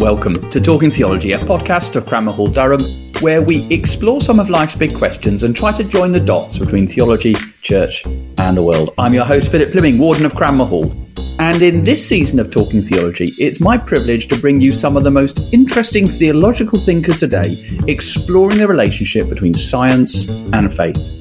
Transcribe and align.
Welcome 0.00 0.32
to 0.52 0.62
Talking 0.62 0.90
Theology, 0.90 1.32
a 1.32 1.38
podcast 1.38 1.94
of 1.94 2.06
Cranmer 2.06 2.32
Hall 2.32 2.46
Durham, 2.46 2.80
where 3.20 3.42
we 3.42 3.70
explore 3.70 4.22
some 4.22 4.40
of 4.40 4.48
life's 4.48 4.74
big 4.74 4.94
questions 4.94 5.42
and 5.42 5.54
try 5.54 5.72
to 5.72 5.84
join 5.84 6.10
the 6.10 6.18
dots 6.18 6.56
between 6.56 6.86
theology, 6.86 7.34
church, 7.60 8.06
and 8.06 8.56
the 8.56 8.62
world. 8.62 8.94
I'm 8.96 9.12
your 9.12 9.26
host, 9.26 9.50
Philip 9.50 9.72
Plyming, 9.72 9.98
Warden 9.98 10.24
of 10.24 10.34
Cranmer 10.34 10.64
Hall. 10.64 10.90
And 11.38 11.60
in 11.60 11.84
this 11.84 12.08
season 12.08 12.38
of 12.38 12.50
Talking 12.50 12.80
Theology, 12.80 13.34
it's 13.38 13.60
my 13.60 13.76
privilege 13.76 14.28
to 14.28 14.38
bring 14.38 14.62
you 14.62 14.72
some 14.72 14.96
of 14.96 15.04
the 15.04 15.10
most 15.10 15.38
interesting 15.52 16.06
theological 16.06 16.78
thinkers 16.78 17.18
today, 17.18 17.78
exploring 17.86 18.56
the 18.56 18.68
relationship 18.68 19.28
between 19.28 19.52
science 19.52 20.30
and 20.30 20.74
faith. 20.74 21.19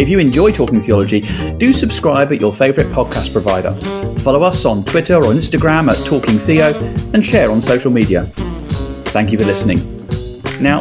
If 0.00 0.08
you 0.08 0.18
enjoy 0.18 0.50
Talking 0.50 0.80
Theology, 0.80 1.20
do 1.58 1.74
subscribe 1.74 2.32
at 2.32 2.40
your 2.40 2.54
favourite 2.54 2.88
podcast 2.88 3.34
provider. 3.34 3.72
Follow 4.20 4.42
us 4.42 4.64
on 4.64 4.82
Twitter 4.82 5.16
or 5.16 5.24
Instagram 5.24 5.92
at 5.92 6.06
Talking 6.06 6.38
Theo 6.38 6.72
and 7.12 7.22
share 7.22 7.50
on 7.50 7.60
social 7.60 7.92
media. 7.92 8.24
Thank 9.12 9.30
you 9.30 9.36
for 9.36 9.44
listening. 9.44 9.78
Now, 10.58 10.78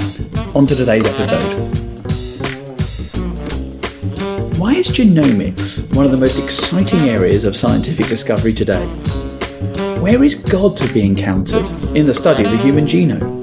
on 0.55 0.65
to 0.67 0.73
today's 0.73 1.05
episode. 1.05 1.75
Why 4.57 4.75
is 4.75 4.87
genomics 4.87 5.93
one 5.93 6.05
of 6.05 6.11
the 6.11 6.17
most 6.17 6.39
exciting 6.39 7.09
areas 7.09 7.43
of 7.43 7.57
scientific 7.57 8.07
discovery 8.07 8.53
today? 8.53 8.85
Where 9.99 10.23
is 10.23 10.35
God 10.35 10.77
to 10.77 10.87
be 10.93 11.01
encountered 11.01 11.65
in 11.93 12.05
the 12.05 12.13
study 12.13 12.45
of 12.45 12.51
the 12.51 12.57
human 12.57 12.87
genome? 12.87 13.37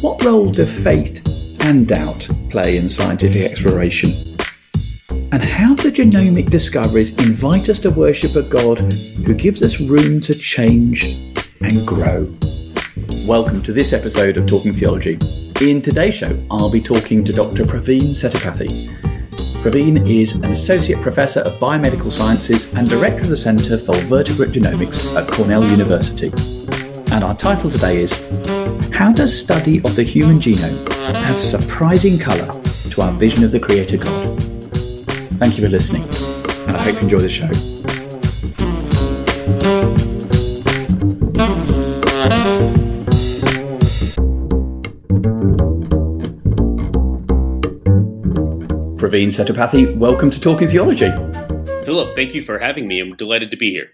What 0.00 0.24
role 0.24 0.48
do 0.50 0.64
faith 0.64 1.20
and 1.60 1.86
doubt 1.86 2.26
play 2.48 2.78
in 2.78 2.88
scientific 2.88 3.42
exploration? 3.42 4.29
And 5.32 5.44
how 5.44 5.76
do 5.76 5.92
genomic 5.92 6.50
discoveries 6.50 7.16
invite 7.18 7.68
us 7.68 7.78
to 7.80 7.90
worship 7.90 8.34
a 8.34 8.42
God 8.42 8.80
who 8.92 9.32
gives 9.32 9.62
us 9.62 9.78
room 9.78 10.20
to 10.22 10.34
change 10.34 11.04
and 11.60 11.86
grow? 11.86 12.24
Welcome 13.26 13.62
to 13.62 13.72
this 13.72 13.92
episode 13.92 14.36
of 14.36 14.48
Talking 14.48 14.72
Theology. 14.72 15.20
In 15.60 15.82
today's 15.82 16.16
show, 16.16 16.36
I'll 16.50 16.68
be 16.68 16.80
talking 16.80 17.24
to 17.24 17.32
Dr. 17.32 17.64
Praveen 17.64 18.10
Sethupathy. 18.10 18.88
Praveen 19.62 20.04
is 20.04 20.32
an 20.32 20.46
Associate 20.46 21.00
Professor 21.00 21.42
of 21.42 21.52
Biomedical 21.60 22.10
Sciences 22.10 22.72
and 22.74 22.90
Director 22.90 23.20
of 23.20 23.28
the 23.28 23.36
Centre 23.36 23.78
for 23.78 23.94
Vertebrate 23.94 24.50
Genomics 24.50 25.14
at 25.14 25.30
Cornell 25.30 25.64
University. 25.64 26.32
And 27.14 27.22
our 27.22 27.36
title 27.36 27.70
today 27.70 28.02
is 28.02 28.18
How 28.90 29.12
Does 29.12 29.40
Study 29.40 29.78
of 29.84 29.94
the 29.94 30.02
Human 30.02 30.40
Genome 30.40 30.90
Add 30.90 31.38
Surprising 31.38 32.18
Colour 32.18 32.60
to 32.90 33.02
Our 33.02 33.12
Vision 33.12 33.44
of 33.44 33.52
the 33.52 33.60
Creator 33.60 33.98
God? 33.98 34.49
Thank 35.40 35.56
you 35.56 35.64
for 35.64 35.70
listening, 35.70 36.02
and 36.68 36.76
I 36.76 36.82
hope 36.82 36.96
you 36.96 37.00
enjoy 37.00 37.20
the 37.20 37.30
show. 37.30 37.46
Praveen 48.98 49.28
Sethupathy, 49.28 49.96
welcome 49.96 50.30
to 50.30 50.38
Talking 50.38 50.68
Theology. 50.68 51.10
Philip, 51.86 52.14
thank 52.14 52.34
you 52.34 52.42
for 52.42 52.58
having 52.58 52.86
me. 52.86 53.00
I'm 53.00 53.16
delighted 53.16 53.50
to 53.52 53.56
be 53.56 53.70
here. 53.70 53.88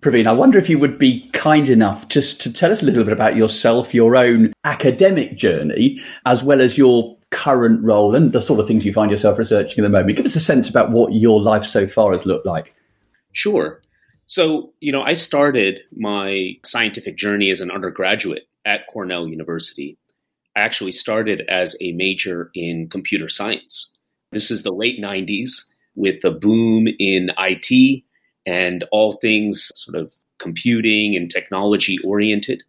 Praveen, 0.00 0.26
I 0.26 0.32
wonder 0.32 0.58
if 0.58 0.70
you 0.70 0.78
would 0.78 0.98
be 0.98 1.28
kind 1.32 1.68
enough 1.68 2.08
just 2.08 2.40
to 2.40 2.52
tell 2.52 2.70
us 2.70 2.80
a 2.80 2.86
little 2.86 3.04
bit 3.04 3.12
about 3.12 3.36
yourself, 3.36 3.92
your 3.92 4.16
own 4.16 4.54
academic 4.64 5.36
journey, 5.36 6.02
as 6.24 6.42
well 6.42 6.62
as 6.62 6.78
your 6.78 7.15
current 7.30 7.82
role 7.82 8.14
and 8.14 8.32
the 8.32 8.40
sort 8.40 8.60
of 8.60 8.66
things 8.66 8.84
you 8.84 8.92
find 8.92 9.10
yourself 9.10 9.38
researching 9.38 9.78
at 9.78 9.82
the 9.82 9.88
moment. 9.88 10.16
Give 10.16 10.26
us 10.26 10.36
a 10.36 10.40
sense 10.40 10.68
about 10.68 10.90
what 10.90 11.12
your 11.12 11.40
life 11.40 11.64
so 11.64 11.86
far 11.86 12.12
has 12.12 12.26
looked 12.26 12.46
like. 12.46 12.74
Sure. 13.32 13.82
So, 14.26 14.72
you 14.80 14.92
know, 14.92 15.02
I 15.02 15.12
started 15.12 15.80
my 15.96 16.52
scientific 16.64 17.16
journey 17.16 17.50
as 17.50 17.60
an 17.60 17.70
undergraduate 17.70 18.48
at 18.64 18.86
Cornell 18.88 19.28
University. 19.28 19.98
I 20.56 20.60
actually 20.60 20.92
started 20.92 21.42
as 21.48 21.76
a 21.80 21.92
major 21.92 22.50
in 22.54 22.88
computer 22.88 23.28
science. 23.28 23.94
This 24.32 24.50
is 24.50 24.62
the 24.62 24.72
late 24.72 25.00
90s 25.00 25.72
with 25.94 26.22
the 26.22 26.30
boom 26.30 26.88
in 26.98 27.30
IT 27.38 28.02
and 28.44 28.84
all 28.90 29.12
things 29.14 29.70
sort 29.74 29.96
of 29.96 30.10
computing 30.38 31.16
and 31.16 31.30
technology 31.30 31.98
oriented 32.04 32.62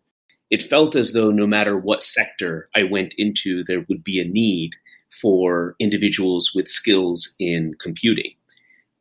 it 0.49 0.63
felt 0.63 0.95
as 0.95 1.13
though 1.13 1.31
no 1.31 1.45
matter 1.45 1.77
what 1.77 2.03
sector 2.03 2.69
I 2.75 2.83
went 2.83 3.13
into, 3.17 3.63
there 3.63 3.85
would 3.89 4.03
be 4.03 4.19
a 4.19 4.27
need 4.27 4.75
for 5.21 5.75
individuals 5.79 6.51
with 6.53 6.67
skills 6.67 7.33
in 7.39 7.75
computing. 7.79 8.33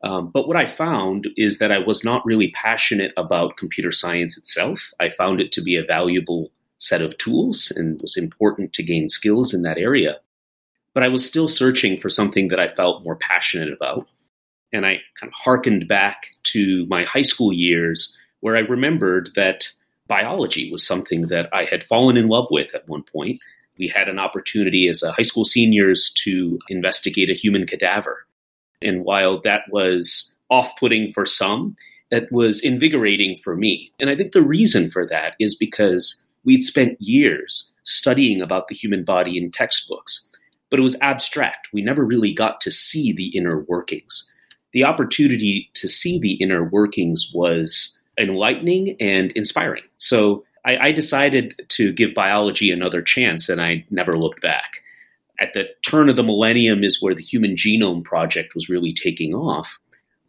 Um, 0.03 0.29
but 0.31 0.47
what 0.47 0.57
I 0.57 0.65
found 0.65 1.27
is 1.37 1.59
that 1.59 1.71
I 1.71 1.79
was 1.79 2.03
not 2.03 2.25
really 2.25 2.51
passionate 2.51 3.13
about 3.17 3.57
computer 3.57 3.91
science 3.91 4.37
itself. 4.37 4.91
I 4.99 5.09
found 5.09 5.41
it 5.41 5.51
to 5.53 5.61
be 5.61 5.75
a 5.75 5.85
valuable 5.85 6.51
set 6.77 7.01
of 7.01 7.17
tools 7.17 7.71
and 7.75 7.99
was 8.01 8.17
important 8.17 8.73
to 8.73 8.83
gain 8.83 9.09
skills 9.09 9.53
in 9.53 9.63
that 9.63 9.77
area. 9.77 10.17
But 10.93 11.03
I 11.03 11.07
was 11.07 11.25
still 11.25 11.47
searching 11.47 11.99
for 11.99 12.09
something 12.09 12.49
that 12.49 12.59
I 12.59 12.67
felt 12.67 13.03
more 13.03 13.15
passionate 13.15 13.73
about. 13.73 14.07
And 14.71 14.85
I 14.85 14.99
kind 15.19 15.29
of 15.29 15.33
harkened 15.33 15.87
back 15.87 16.27
to 16.43 16.85
my 16.87 17.03
high 17.03 17.21
school 17.21 17.53
years 17.53 18.15
where 18.41 18.55
I 18.55 18.59
remembered 18.59 19.31
that 19.35 19.71
biology 20.07 20.71
was 20.71 20.85
something 20.85 21.27
that 21.27 21.49
I 21.53 21.65
had 21.65 21.83
fallen 21.83 22.17
in 22.17 22.27
love 22.27 22.47
with 22.49 22.73
at 22.73 22.87
one 22.87 23.03
point. 23.03 23.39
We 23.77 23.87
had 23.87 24.09
an 24.09 24.19
opportunity 24.19 24.87
as 24.87 25.01
high 25.01 25.23
school 25.23 25.45
seniors 25.45 26.11
to 26.23 26.59
investigate 26.69 27.29
a 27.29 27.35
human 27.35 27.67
cadaver. 27.67 28.25
And 28.81 29.03
while 29.03 29.39
that 29.41 29.61
was 29.69 30.35
off 30.49 30.71
putting 30.79 31.13
for 31.13 31.25
some, 31.25 31.75
it 32.09 32.31
was 32.31 32.61
invigorating 32.61 33.37
for 33.43 33.55
me. 33.55 33.91
And 33.99 34.09
I 34.09 34.15
think 34.15 34.31
the 34.31 34.41
reason 34.41 34.89
for 34.89 35.05
that 35.07 35.35
is 35.39 35.55
because 35.55 36.25
we'd 36.45 36.63
spent 36.63 37.01
years 37.01 37.71
studying 37.83 38.41
about 38.41 38.67
the 38.67 38.75
human 38.75 39.03
body 39.03 39.37
in 39.37 39.51
textbooks, 39.51 40.27
but 40.69 40.79
it 40.79 40.83
was 40.83 40.97
abstract. 41.01 41.67
We 41.73 41.81
never 41.81 42.03
really 42.03 42.33
got 42.33 42.61
to 42.61 42.71
see 42.71 43.11
the 43.11 43.27
inner 43.37 43.61
workings. 43.61 44.31
The 44.73 44.83
opportunity 44.83 45.69
to 45.73 45.87
see 45.87 46.19
the 46.19 46.33
inner 46.33 46.63
workings 46.63 47.31
was 47.33 47.96
enlightening 48.17 48.95
and 48.99 49.31
inspiring. 49.31 49.83
So 49.97 50.43
I, 50.65 50.77
I 50.77 50.91
decided 50.91 51.53
to 51.69 51.93
give 51.93 52.13
biology 52.13 52.71
another 52.71 53.01
chance, 53.01 53.49
and 53.49 53.61
I 53.61 53.85
never 53.89 54.17
looked 54.17 54.41
back. 54.41 54.81
At 55.39 55.53
the 55.53 55.65
turn 55.85 56.09
of 56.09 56.15
the 56.15 56.23
millennium 56.23 56.83
is 56.83 57.01
where 57.01 57.13
the 57.13 57.21
Human 57.21 57.55
Genome 57.55 58.03
Project 58.03 58.55
was 58.55 58.69
really 58.69 58.91
taking 58.91 59.33
off. 59.33 59.77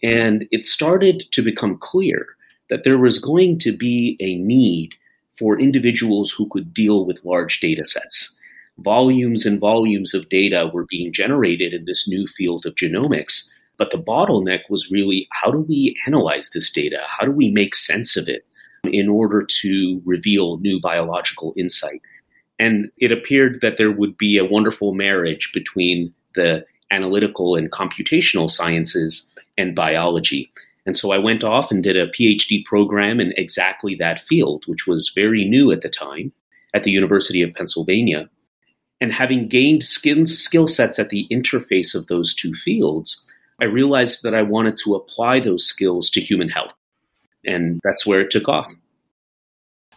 And 0.02 0.46
it 0.50 0.66
started 0.66 1.24
to 1.32 1.42
become 1.42 1.78
clear 1.78 2.26
that 2.70 2.84
there 2.84 2.98
was 2.98 3.18
going 3.18 3.58
to 3.60 3.76
be 3.76 4.16
a 4.20 4.36
need 4.36 4.94
for 5.38 5.58
individuals 5.58 6.30
who 6.30 6.48
could 6.50 6.74
deal 6.74 7.06
with 7.06 7.24
large 7.24 7.60
data 7.60 7.84
sets. 7.84 8.38
Volumes 8.78 9.46
and 9.46 9.58
volumes 9.58 10.14
of 10.14 10.28
data 10.28 10.70
were 10.72 10.86
being 10.88 11.12
generated 11.12 11.72
in 11.72 11.84
this 11.84 12.06
new 12.06 12.26
field 12.26 12.66
of 12.66 12.74
genomics, 12.74 13.48
but 13.78 13.90
the 13.90 13.98
bottleneck 13.98 14.62
was 14.68 14.90
really 14.90 15.28
how 15.32 15.50
do 15.50 15.60
we 15.60 15.96
analyze 16.06 16.50
this 16.50 16.70
data? 16.70 16.98
How 17.06 17.24
do 17.24 17.32
we 17.32 17.50
make 17.50 17.74
sense 17.74 18.16
of 18.16 18.28
it 18.28 18.44
in 18.84 19.08
order 19.08 19.44
to 19.44 20.02
reveal 20.04 20.58
new 20.58 20.80
biological 20.80 21.54
insight? 21.56 22.02
And 22.58 22.90
it 22.98 23.12
appeared 23.12 23.60
that 23.62 23.76
there 23.76 23.92
would 23.92 24.18
be 24.18 24.36
a 24.36 24.44
wonderful 24.44 24.92
marriage 24.92 25.52
between 25.54 26.12
the 26.34 26.66
analytical 26.90 27.54
and 27.54 27.70
computational 27.70 28.50
sciences 28.50 29.30
and 29.56 29.74
biology. 29.74 30.50
And 30.86 30.96
so 30.96 31.12
I 31.12 31.18
went 31.18 31.44
off 31.44 31.70
and 31.70 31.82
did 31.82 31.96
a 31.96 32.08
PhD 32.08 32.64
program 32.64 33.20
in 33.20 33.32
exactly 33.36 33.94
that 33.96 34.18
field, 34.18 34.64
which 34.66 34.86
was 34.86 35.12
very 35.14 35.44
new 35.44 35.70
at 35.70 35.82
the 35.82 35.88
time 35.88 36.32
at 36.74 36.82
the 36.82 36.90
University 36.90 37.42
of 37.42 37.54
Pennsylvania. 37.54 38.28
And 39.00 39.12
having 39.12 39.48
gained 39.48 39.84
skill 39.84 40.66
sets 40.66 40.98
at 40.98 41.10
the 41.10 41.26
interface 41.30 41.94
of 41.94 42.06
those 42.06 42.34
two 42.34 42.54
fields, 42.54 43.24
I 43.60 43.64
realized 43.64 44.22
that 44.22 44.34
I 44.34 44.42
wanted 44.42 44.76
to 44.84 44.94
apply 44.94 45.40
those 45.40 45.66
skills 45.66 46.10
to 46.10 46.20
human 46.20 46.48
health. 46.48 46.74
And 47.44 47.80
that's 47.82 48.06
where 48.06 48.20
it 48.20 48.30
took 48.30 48.48
off. 48.48 48.72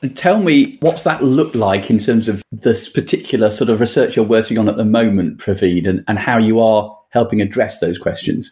And 0.01 0.17
tell 0.17 0.41
me, 0.41 0.77
what's 0.79 1.03
that 1.03 1.23
look 1.23 1.53
like 1.53 1.91
in 1.91 1.99
terms 1.99 2.27
of 2.27 2.41
this 2.51 2.89
particular 2.89 3.51
sort 3.51 3.69
of 3.69 3.79
research 3.79 4.15
you're 4.15 4.25
working 4.25 4.57
on 4.57 4.67
at 4.67 4.77
the 4.77 4.85
moment, 4.85 5.37
Praveen, 5.37 5.87
and, 5.87 6.03
and 6.07 6.17
how 6.17 6.39
you 6.39 6.59
are 6.59 6.97
helping 7.09 7.39
address 7.39 7.79
those 7.79 7.99
questions? 7.99 8.51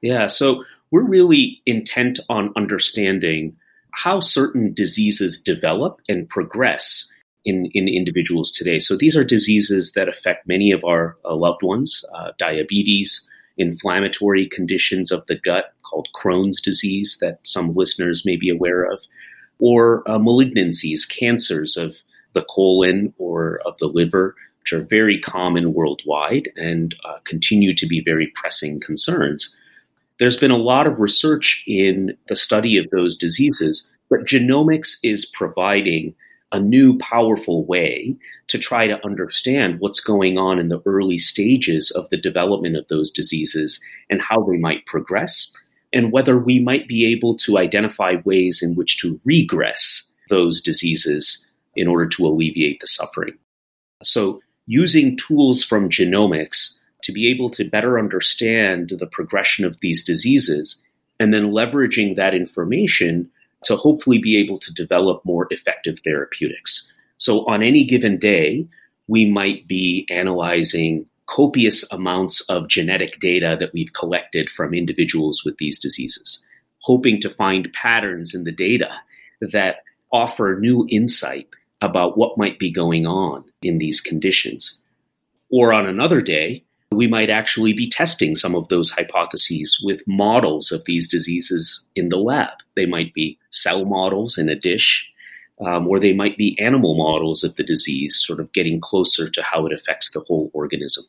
Yeah, 0.00 0.26
so 0.26 0.64
we're 0.90 1.02
really 1.02 1.60
intent 1.66 2.18
on 2.30 2.52
understanding 2.56 3.56
how 3.92 4.20
certain 4.20 4.72
diseases 4.72 5.40
develop 5.40 6.00
and 6.08 6.28
progress 6.28 7.12
in, 7.44 7.66
in 7.74 7.88
individuals 7.88 8.50
today. 8.50 8.78
So 8.78 8.96
these 8.96 9.16
are 9.16 9.24
diseases 9.24 9.92
that 9.92 10.08
affect 10.08 10.48
many 10.48 10.70
of 10.70 10.84
our 10.84 11.16
uh, 11.24 11.34
loved 11.34 11.62
ones 11.62 12.04
uh, 12.14 12.30
diabetes, 12.38 13.28
inflammatory 13.60 14.48
conditions 14.48 15.12
of 15.12 15.24
the 15.26 15.36
gut 15.36 15.74
called 15.82 16.08
Crohn's 16.14 16.60
disease 16.60 17.18
that 17.20 17.38
some 17.46 17.74
listeners 17.74 18.24
may 18.24 18.36
be 18.36 18.48
aware 18.48 18.82
of, 18.82 19.00
or 19.58 20.02
uh, 20.08 20.18
malignancies, 20.18 21.08
cancers 21.08 21.76
of 21.76 21.96
the 22.32 22.42
colon 22.42 23.12
or 23.18 23.60
of 23.66 23.76
the 23.78 23.86
liver, 23.86 24.34
which 24.60 24.72
are 24.72 24.82
very 24.82 25.20
common 25.20 25.74
worldwide 25.74 26.48
and 26.56 26.94
uh, 27.04 27.18
continue 27.24 27.74
to 27.74 27.86
be 27.86 28.00
very 28.00 28.28
pressing 28.34 28.80
concerns. 28.80 29.56
There's 30.18 30.36
been 30.36 30.50
a 30.50 30.56
lot 30.56 30.86
of 30.86 31.00
research 31.00 31.62
in 31.66 32.16
the 32.28 32.36
study 32.36 32.76
of 32.76 32.88
those 32.90 33.16
diseases, 33.16 33.90
but 34.08 34.20
genomics 34.20 34.98
is 35.02 35.24
providing 35.24 36.14
a 36.52 36.60
new 36.60 36.98
powerful 36.98 37.64
way 37.64 38.16
to 38.48 38.58
try 38.58 38.86
to 38.86 39.04
understand 39.04 39.78
what's 39.78 40.00
going 40.00 40.36
on 40.36 40.58
in 40.58 40.68
the 40.68 40.82
early 40.84 41.18
stages 41.18 41.90
of 41.92 42.08
the 42.10 42.16
development 42.16 42.76
of 42.76 42.86
those 42.88 43.10
diseases 43.10 43.80
and 44.08 44.20
how 44.20 44.36
they 44.42 44.56
might 44.56 44.86
progress, 44.86 45.52
and 45.92 46.12
whether 46.12 46.38
we 46.38 46.58
might 46.58 46.88
be 46.88 47.06
able 47.06 47.36
to 47.36 47.58
identify 47.58 48.14
ways 48.24 48.62
in 48.62 48.74
which 48.74 48.98
to 48.98 49.20
regress 49.24 50.12
those 50.28 50.60
diseases 50.60 51.46
in 51.76 51.86
order 51.86 52.06
to 52.06 52.26
alleviate 52.26 52.80
the 52.80 52.86
suffering. 52.86 53.34
So, 54.02 54.40
using 54.66 55.16
tools 55.16 55.62
from 55.62 55.88
genomics 55.88 56.78
to 57.02 57.12
be 57.12 57.30
able 57.30 57.50
to 57.50 57.64
better 57.64 57.98
understand 57.98 58.92
the 58.98 59.06
progression 59.06 59.64
of 59.64 59.78
these 59.80 60.04
diseases 60.04 60.82
and 61.18 61.32
then 61.34 61.52
leveraging 61.52 62.16
that 62.16 62.34
information 62.34 63.30
to 63.64 63.76
hopefully 63.76 64.18
be 64.18 64.36
able 64.38 64.58
to 64.58 64.72
develop 64.72 65.24
more 65.24 65.46
effective 65.50 65.98
therapeutics. 66.00 66.92
So, 67.18 67.44
on 67.46 67.62
any 67.62 67.84
given 67.84 68.18
day, 68.18 68.66
we 69.08 69.24
might 69.24 69.66
be 69.66 70.06
analyzing 70.10 71.06
copious 71.26 71.90
amounts 71.92 72.40
of 72.42 72.68
genetic 72.68 73.20
data 73.20 73.56
that 73.60 73.72
we've 73.72 73.92
collected 73.92 74.50
from 74.50 74.74
individuals 74.74 75.42
with 75.44 75.56
these 75.58 75.78
diseases, 75.78 76.44
hoping 76.80 77.20
to 77.20 77.30
find 77.30 77.72
patterns 77.72 78.34
in 78.34 78.44
the 78.44 78.52
data 78.52 78.90
that 79.40 79.76
offer 80.12 80.58
new 80.60 80.86
insight 80.90 81.46
about 81.80 82.18
what 82.18 82.36
might 82.36 82.58
be 82.58 82.70
going 82.70 83.06
on 83.06 83.44
in 83.62 83.78
these 83.78 84.00
conditions. 84.00 84.80
Or 85.50 85.72
on 85.72 85.86
another 85.86 86.20
day, 86.20 86.64
we 86.92 87.06
might 87.06 87.30
actually 87.30 87.72
be 87.72 87.88
testing 87.88 88.34
some 88.34 88.54
of 88.54 88.68
those 88.68 88.90
hypotheses 88.90 89.80
with 89.82 90.02
models 90.06 90.72
of 90.72 90.84
these 90.86 91.08
diseases 91.08 91.86
in 91.94 92.08
the 92.08 92.16
lab. 92.16 92.50
They 92.74 92.86
might 92.86 93.14
be 93.14 93.38
cell 93.50 93.84
models 93.84 94.36
in 94.36 94.48
a 94.48 94.56
dish, 94.56 95.08
um, 95.64 95.86
or 95.86 96.00
they 96.00 96.12
might 96.12 96.36
be 96.36 96.58
animal 96.60 96.96
models 96.96 97.44
of 97.44 97.54
the 97.54 97.62
disease, 97.62 98.20
sort 98.20 98.40
of 98.40 98.52
getting 98.52 98.80
closer 98.80 99.28
to 99.30 99.42
how 99.42 99.66
it 99.66 99.72
affects 99.72 100.10
the 100.10 100.20
whole 100.20 100.50
organism. 100.52 101.04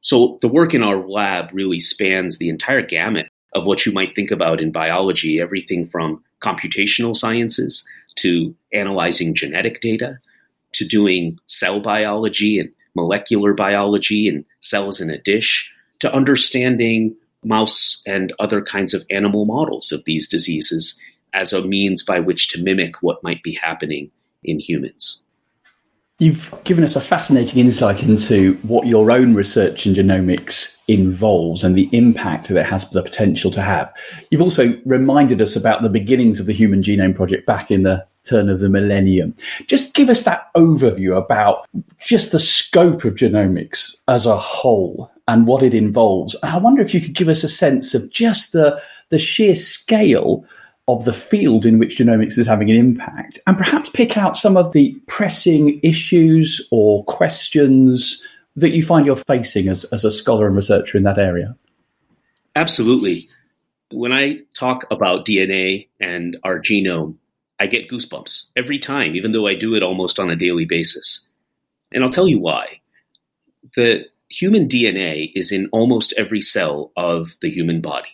So 0.00 0.38
the 0.40 0.48
work 0.48 0.72
in 0.72 0.82
our 0.82 0.96
lab 0.96 1.50
really 1.52 1.80
spans 1.80 2.38
the 2.38 2.48
entire 2.48 2.82
gamut 2.82 3.28
of 3.54 3.66
what 3.66 3.84
you 3.84 3.92
might 3.92 4.14
think 4.14 4.30
about 4.30 4.60
in 4.60 4.72
biology, 4.72 5.40
everything 5.40 5.86
from 5.86 6.24
computational 6.42 7.14
sciences 7.14 7.86
to 8.16 8.54
analyzing 8.72 9.34
genetic 9.34 9.82
data 9.82 10.18
to 10.72 10.86
doing 10.86 11.38
cell 11.46 11.80
biology 11.80 12.58
and 12.58 12.72
molecular 12.94 13.54
biology 13.54 14.28
and 14.28 14.44
cells 14.60 15.00
in 15.00 15.10
a 15.10 15.18
dish 15.18 15.72
to 16.00 16.12
understanding 16.14 17.14
mouse 17.44 18.02
and 18.06 18.32
other 18.38 18.60
kinds 18.60 18.94
of 18.94 19.04
animal 19.10 19.44
models 19.44 19.92
of 19.92 20.04
these 20.04 20.28
diseases 20.28 20.98
as 21.32 21.52
a 21.52 21.62
means 21.62 22.02
by 22.02 22.20
which 22.20 22.48
to 22.48 22.62
mimic 22.62 23.02
what 23.02 23.22
might 23.22 23.42
be 23.42 23.54
happening 23.54 24.10
in 24.42 24.58
humans. 24.58 25.24
You've 26.20 26.54
given 26.64 26.84
us 26.84 26.96
a 26.96 27.00
fascinating 27.00 27.60
insight 27.60 28.02
into 28.02 28.52
what 28.56 28.86
your 28.86 29.10
own 29.10 29.34
research 29.34 29.86
in 29.86 29.94
genomics 29.94 30.76
involves 30.86 31.64
and 31.64 31.74
the 31.74 31.88
impact 31.92 32.48
that 32.48 32.60
it 32.60 32.66
has 32.66 32.90
the 32.90 33.02
potential 33.02 33.50
to 33.52 33.62
have. 33.62 33.90
You've 34.30 34.42
also 34.42 34.78
reminded 34.84 35.40
us 35.40 35.56
about 35.56 35.80
the 35.80 35.88
beginnings 35.88 36.38
of 36.38 36.44
the 36.44 36.52
Human 36.52 36.82
Genome 36.82 37.16
Project 37.16 37.46
back 37.46 37.70
in 37.70 37.84
the 37.84 38.06
turn 38.24 38.50
of 38.50 38.60
the 38.60 38.68
millennium. 38.68 39.34
Just 39.66 39.94
give 39.94 40.10
us 40.10 40.24
that 40.24 40.52
overview 40.54 41.16
about 41.16 41.66
just 41.98 42.32
the 42.32 42.38
scope 42.38 43.04
of 43.04 43.14
genomics 43.14 43.96
as 44.06 44.26
a 44.26 44.36
whole 44.36 45.10
and 45.26 45.46
what 45.46 45.62
it 45.62 45.72
involves. 45.72 46.36
I 46.42 46.58
wonder 46.58 46.82
if 46.82 46.92
you 46.92 47.00
could 47.00 47.14
give 47.14 47.28
us 47.28 47.44
a 47.44 47.48
sense 47.48 47.94
of 47.94 48.10
just 48.10 48.52
the, 48.52 48.78
the 49.08 49.18
sheer 49.18 49.54
scale 49.54 50.44
of 50.98 51.04
the 51.04 51.12
field 51.12 51.66
in 51.66 51.78
which 51.78 51.98
genomics 51.98 52.38
is 52.38 52.46
having 52.46 52.70
an 52.70 52.76
impact, 52.76 53.38
and 53.46 53.56
perhaps 53.56 53.88
pick 53.90 54.16
out 54.16 54.36
some 54.36 54.56
of 54.56 54.72
the 54.72 54.92
pressing 55.06 55.80
issues 55.82 56.66
or 56.70 57.04
questions 57.04 58.24
that 58.56 58.70
you 58.70 58.82
find 58.82 59.06
you're 59.06 59.16
facing 59.16 59.68
as, 59.68 59.84
as 59.84 60.04
a 60.04 60.10
scholar 60.10 60.46
and 60.46 60.56
researcher 60.56 60.98
in 60.98 61.04
that 61.04 61.18
area. 61.18 61.56
Absolutely. 62.56 63.28
When 63.92 64.12
I 64.12 64.38
talk 64.54 64.86
about 64.90 65.26
DNA 65.26 65.88
and 66.00 66.36
our 66.44 66.60
genome, 66.60 67.16
I 67.58 67.66
get 67.66 67.90
goosebumps 67.90 68.50
every 68.56 68.78
time, 68.78 69.14
even 69.14 69.32
though 69.32 69.46
I 69.46 69.54
do 69.54 69.74
it 69.74 69.82
almost 69.82 70.18
on 70.18 70.30
a 70.30 70.36
daily 70.36 70.64
basis. 70.64 71.28
And 71.92 72.02
I'll 72.02 72.10
tell 72.10 72.28
you 72.28 72.38
why. 72.38 72.80
The 73.76 74.06
human 74.28 74.68
DNA 74.68 75.32
is 75.34 75.52
in 75.52 75.68
almost 75.72 76.14
every 76.16 76.40
cell 76.40 76.92
of 76.96 77.36
the 77.42 77.50
human 77.50 77.80
body 77.80 78.08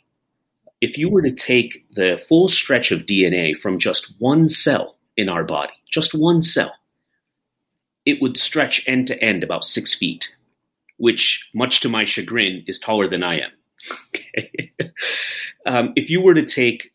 if 0.80 0.98
you 0.98 1.08
were 1.08 1.22
to 1.22 1.32
take 1.32 1.86
the 1.94 2.22
full 2.28 2.48
stretch 2.48 2.90
of 2.90 3.06
DNA 3.06 3.58
from 3.58 3.78
just 3.78 4.14
one 4.18 4.48
cell 4.48 4.96
in 5.16 5.28
our 5.28 5.44
body, 5.44 5.72
just 5.90 6.14
one 6.14 6.42
cell, 6.42 6.74
it 8.04 8.20
would 8.20 8.38
stretch 8.38 8.86
end 8.86 9.06
to 9.08 9.22
end 9.22 9.42
about 9.42 9.64
six 9.64 9.94
feet, 9.94 10.36
which, 10.98 11.48
much 11.54 11.80
to 11.80 11.88
my 11.88 12.04
chagrin, 12.04 12.62
is 12.66 12.78
taller 12.78 13.08
than 13.08 13.22
I 13.22 13.40
am. 13.40 13.50
Okay. 14.08 14.72
um, 15.66 15.92
if 15.96 16.10
you 16.10 16.20
were 16.20 16.34
to 16.34 16.44
take 16.44 16.92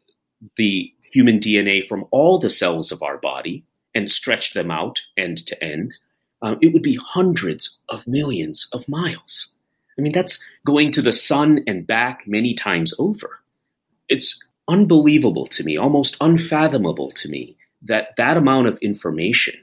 the 0.57 0.91
human 1.11 1.39
DNA 1.39 1.87
from 1.87 2.05
all 2.11 2.39
the 2.39 2.49
cells 2.49 2.91
of 2.91 3.03
our 3.03 3.17
body 3.17 3.63
and 3.93 4.09
stretch 4.09 4.53
them 4.53 4.71
out 4.71 5.01
end 5.17 5.45
to 5.47 5.63
end, 5.63 5.95
um, 6.41 6.57
it 6.61 6.73
would 6.73 6.81
be 6.81 6.95
hundreds 6.95 7.81
of 7.89 8.07
millions 8.07 8.67
of 8.71 8.87
miles. 8.87 9.55
I 9.97 10.01
mean, 10.01 10.13
that's 10.13 10.43
going 10.65 10.91
to 10.93 11.01
the 11.01 11.11
sun 11.11 11.59
and 11.67 11.85
back 11.85 12.23
many 12.25 12.53
times 12.53 12.93
over 12.97 13.40
it's 14.11 14.43
unbelievable 14.67 15.47
to 15.47 15.63
me, 15.63 15.77
almost 15.77 16.17
unfathomable 16.21 17.09
to 17.11 17.29
me, 17.29 17.55
that 17.81 18.09
that 18.17 18.37
amount 18.37 18.67
of 18.67 18.77
information 18.79 19.55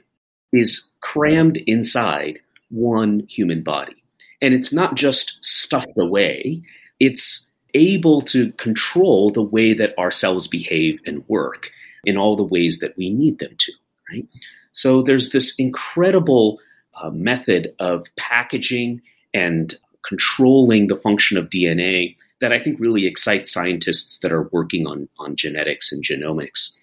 is 0.51 0.89
crammed 1.01 1.57
inside 1.67 2.39
one 2.69 3.25
human 3.29 3.61
body. 3.63 3.95
And 4.41 4.53
it's 4.53 4.73
not 4.73 4.95
just 4.95 5.37
stuffed 5.45 5.97
away, 5.97 6.61
it's 6.99 7.49
able 7.75 8.21
to 8.23 8.51
control 8.53 9.29
the 9.29 9.43
way 9.43 9.73
that 9.73 9.93
our 9.97 10.09
cells 10.09 10.47
behave 10.47 10.99
and 11.05 11.23
work 11.27 11.69
in 12.03 12.17
all 12.17 12.35
the 12.35 12.43
ways 12.43 12.79
that 12.79 12.97
we 12.97 13.11
need 13.11 13.37
them 13.37 13.55
to, 13.57 13.71
right? 14.11 14.27
So 14.71 15.03
there's 15.03 15.29
this 15.29 15.53
incredible 15.59 16.59
uh, 16.99 17.11
method 17.11 17.75
of 17.79 18.07
packaging 18.17 19.01
and 19.33 19.77
controlling 20.07 20.87
the 20.87 20.95
function 20.95 21.37
of 21.37 21.49
DNA 21.49 22.15
that 22.41 22.53
I 22.53 22.59
think 22.59 22.79
really 22.79 23.05
excites 23.05 23.51
scientists 23.51 24.19
that 24.19 24.31
are 24.31 24.49
working 24.51 24.87
on, 24.87 25.09
on 25.17 25.35
genetics 25.35 25.91
and 25.91 26.03
genomics. 26.03 26.75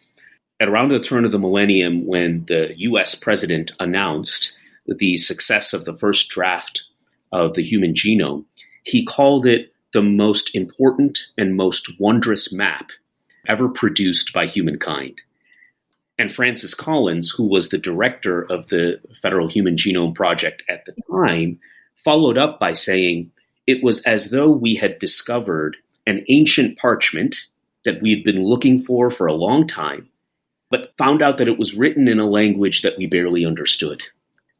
At 0.61 0.69
around 0.69 0.89
the 0.89 1.01
turn 1.01 1.25
of 1.25 1.33
the 1.33 1.39
millennium, 1.39 2.07
when 2.07 2.45
the 2.47 2.73
US 2.79 3.15
president 3.15 3.73
announced 3.81 4.57
the 4.87 5.17
success 5.17 5.73
of 5.73 5.85
the 5.85 5.97
first 5.97 6.29
draft 6.31 6.85
of 7.33 7.55
the 7.55 7.63
human 7.63 7.95
genome, 7.95 8.45
he 8.85 9.05
called 9.05 9.47
it 9.47 9.73
the 9.93 10.03
most 10.03 10.55
important 10.55 11.27
and 11.37 11.57
most 11.57 11.99
wondrous 11.99 12.53
map 12.53 12.91
ever 13.49 13.69
produced 13.69 14.33
by 14.33 14.47
humankind. 14.47 15.21
And 16.19 16.33
Francis 16.33 16.75
Collins, 16.75 17.31
who 17.31 17.47
was 17.47 17.69
the 17.69 17.79
director 17.79 18.41
of 18.51 18.69
the 18.69 19.01
Federal 19.21 19.49
Human 19.49 19.77
Genome 19.77 20.15
Project 20.15 20.63
at 20.69 20.87
the 20.87 20.95
time, 21.11 21.59
followed 21.97 22.39
up 22.39 22.59
by 22.59 22.73
saying, 22.73 23.31
it 23.67 23.83
was 23.83 24.03
as 24.03 24.31
though 24.31 24.51
we 24.51 24.75
had 24.75 24.99
discovered 24.99 25.77
an 26.07 26.25
ancient 26.29 26.79
parchment 26.79 27.47
that 27.85 28.01
we 28.01 28.11
had 28.11 28.23
been 28.23 28.43
looking 28.43 28.79
for 28.79 29.11
for 29.11 29.27
a 29.27 29.35
long 29.35 29.67
time, 29.67 30.09
but 30.71 30.93
found 30.99 31.23
out 31.23 31.39
that 31.39 31.49
it 31.49 31.59
was 31.59 31.75
written 31.75 32.09
in 32.09 32.19
a 32.19 32.29
language 32.29 32.83
that 32.83 32.97
we 32.99 33.07
barely 33.07 33.45
understood. 33.45 34.03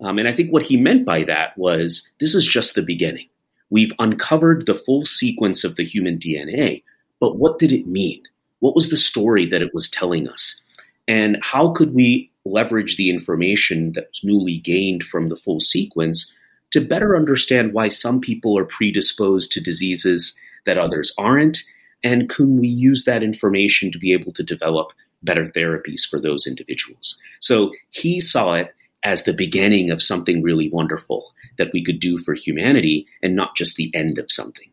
Um, 0.01 0.19
and 0.19 0.29
I 0.29 0.35
think 0.35 0.53
what 0.53 0.65
he 0.65 0.77
meant 0.77 1.05
by 1.05 1.25
that 1.25 1.57
was 1.57 2.11
this 2.21 2.35
is 2.35 2.47
just 2.47 2.75
the 2.75 2.83
beginning. 2.83 3.29
We've 3.71 3.93
uncovered 3.99 4.67
the 4.67 4.75
full 4.75 5.05
sequence 5.05 5.65
of 5.65 5.77
the 5.77 5.85
human 5.85 6.19
DNA, 6.19 6.83
but 7.21 7.37
what 7.37 7.59
did 7.59 7.73
it 7.73 7.87
mean? 7.87 8.23
What 8.61 8.75
was 8.75 8.91
the 8.91 8.97
story 8.97 9.47
that 9.47 9.63
it 9.63 9.75
was 9.75 9.89
telling 9.89 10.29
us? 10.29 10.63
And 11.09 11.39
how 11.43 11.71
could 11.71 11.95
we 11.95 12.31
leverage 12.45 12.97
the 12.97 13.11
information 13.11 13.93
that 13.95 14.09
was 14.09 14.21
newly 14.23 14.59
gained 14.59 15.03
from 15.05 15.29
the 15.29 15.37
full 15.37 15.61
sequence 15.61 16.33
to 16.77 16.81
better 16.83 17.17
understand 17.17 17.73
why 17.73 17.89
some 17.89 18.21
people 18.21 18.59
are 18.59 18.67
predisposed 18.67 19.51
to 19.51 19.63
diseases 19.63 20.39
that 20.67 20.77
others 20.77 21.11
aren't, 21.17 21.65
and 22.05 22.29
can 22.29 22.61
we 22.61 22.69
use 22.69 23.07
that 23.07 23.23
information 23.23 23.91
to 23.91 23.99
be 23.99 24.13
able 24.13 24.31
to 24.35 24.43
develop 24.43 24.93
better 25.23 25.47
therapies 25.57 26.07
for 26.07 26.21
those 26.21 26.47
individuals? 26.47 27.17
So 27.41 27.73
he 27.89 28.21
saw 28.21 28.53
it 28.53 28.75
as 29.03 29.25
the 29.25 29.33
beginning 29.33 29.91
of 29.91 30.03
something 30.03 30.43
really 30.43 30.69
wonderful 30.69 31.33
that 31.57 31.71
we 31.73 31.83
could 31.83 31.99
do 31.99 32.19
for 32.19 32.35
humanity 32.35 33.07
and 33.23 33.35
not 33.35 33.57
just 33.57 33.77
the 33.77 33.91
end 33.95 34.19
of 34.19 34.31
something. 34.31 34.71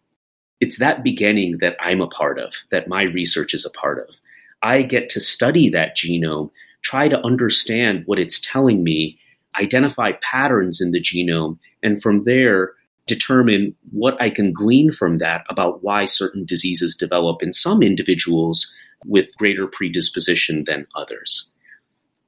It's 0.60 0.80
that 0.80 1.06
beginning 1.06 1.60
that 1.60 1.78
I'm 1.80 2.02
a 2.02 2.08
part 2.08 2.38
of, 2.38 2.52
that 2.70 2.90
my 2.90 3.04
research 3.04 3.54
is 3.54 3.66
a 3.66 3.70
part 3.70 4.06
of. 4.10 4.14
I 4.62 4.82
get 4.82 5.08
to 5.12 5.22
study 5.22 5.70
that 5.70 5.96
genome, 5.96 6.52
try 6.84 7.08
to 7.08 7.26
understand 7.26 8.04
what 8.08 8.20
it's 8.20 8.42
telling 8.42 8.84
me, 8.84 9.20
identify 9.60 10.14
patterns 10.22 10.82
in 10.82 10.92
the 10.92 11.02
genome, 11.02 11.58
and 11.82 12.02
from 12.02 12.24
there 12.24 12.74
determine 13.06 13.76
what 13.92 14.22
I 14.22 14.30
can 14.30 14.54
glean 14.54 14.92
from 14.92 15.18
that 15.18 15.46
about 15.50 15.84
why 15.84 16.06
certain 16.06 16.46
diseases 16.46 16.96
develop 16.96 17.44
in 17.44 17.54
some 17.54 17.84
individuals 17.84 18.74
with 19.06 19.36
greater 19.36 19.68
predisposition 19.68 20.64
than 20.66 20.88
others. 20.96 21.52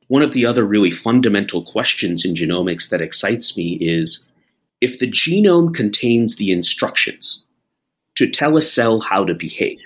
One 0.08 0.22
of 0.22 0.34
the 0.34 0.46
other 0.46 0.66
really 0.66 0.92
fundamental 0.92 1.64
questions 1.64 2.26
in 2.26 2.36
genomics 2.36 2.90
that 2.90 3.02
excites 3.02 3.56
me 3.58 3.78
is 3.82 4.28
if 4.82 5.00
the 5.00 5.10
genome 5.10 5.74
contains 5.74 6.36
the 6.36 6.52
instructions 6.52 7.44
to 8.16 8.30
tell 8.30 8.58
a 8.58 8.62
cell 8.62 9.00
how 9.00 9.24
to 9.26 9.34
behave, 9.34 9.80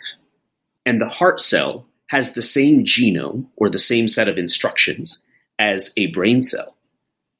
and 0.85 0.99
the 0.99 1.07
heart 1.07 1.39
cell 1.39 1.85
has 2.07 2.33
the 2.33 2.41
same 2.41 2.83
genome 2.83 3.45
or 3.55 3.69
the 3.69 3.79
same 3.79 4.07
set 4.07 4.27
of 4.27 4.37
instructions 4.37 5.23
as 5.59 5.93
a 5.95 6.07
brain 6.07 6.41
cell, 6.41 6.75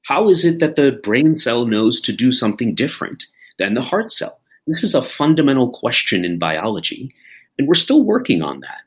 how 0.03 0.29
is 0.29 0.46
it 0.46 0.60
that 0.60 0.75
the 0.75 1.00
brain 1.03 1.36
cell 1.36 1.65
knows 1.65 2.01
to 2.01 2.13
do 2.13 2.32
something 2.32 2.74
different 2.74 3.25
than 3.58 3.74
the 3.74 3.82
heart 3.82 4.12
cell? 4.12 4.39
This 4.68 4.84
is 4.84 4.96
a 4.96 5.01
fundamental 5.01 5.70
question 5.70 6.24
in 6.24 6.39
biology, 6.39 7.13
and 7.58 7.68
we're 7.68 7.75
still 7.75 8.03
working 8.03 8.41
on 8.41 8.60
that. 8.62 8.82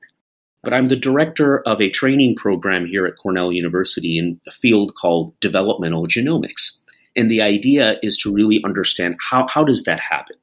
But 0.62 0.72
I'm 0.72 0.88
the 0.88 0.96
director 0.96 1.60
of 1.60 1.80
a 1.80 1.90
training 1.90 2.36
program 2.36 2.86
here 2.86 3.04
at 3.04 3.16
Cornell 3.16 3.52
University 3.52 4.16
in 4.16 4.40
a 4.46 4.52
field 4.52 4.94
called 4.94 5.38
developmental 5.40 6.06
genomics. 6.06 6.78
And 7.16 7.30
the 7.30 7.42
idea 7.42 7.96
is 8.02 8.16
to 8.18 8.32
really 8.32 8.62
understand 8.64 9.16
how, 9.30 9.46
how 9.48 9.64
does 9.64 9.82
that 9.84 10.00
happen? 10.00 10.36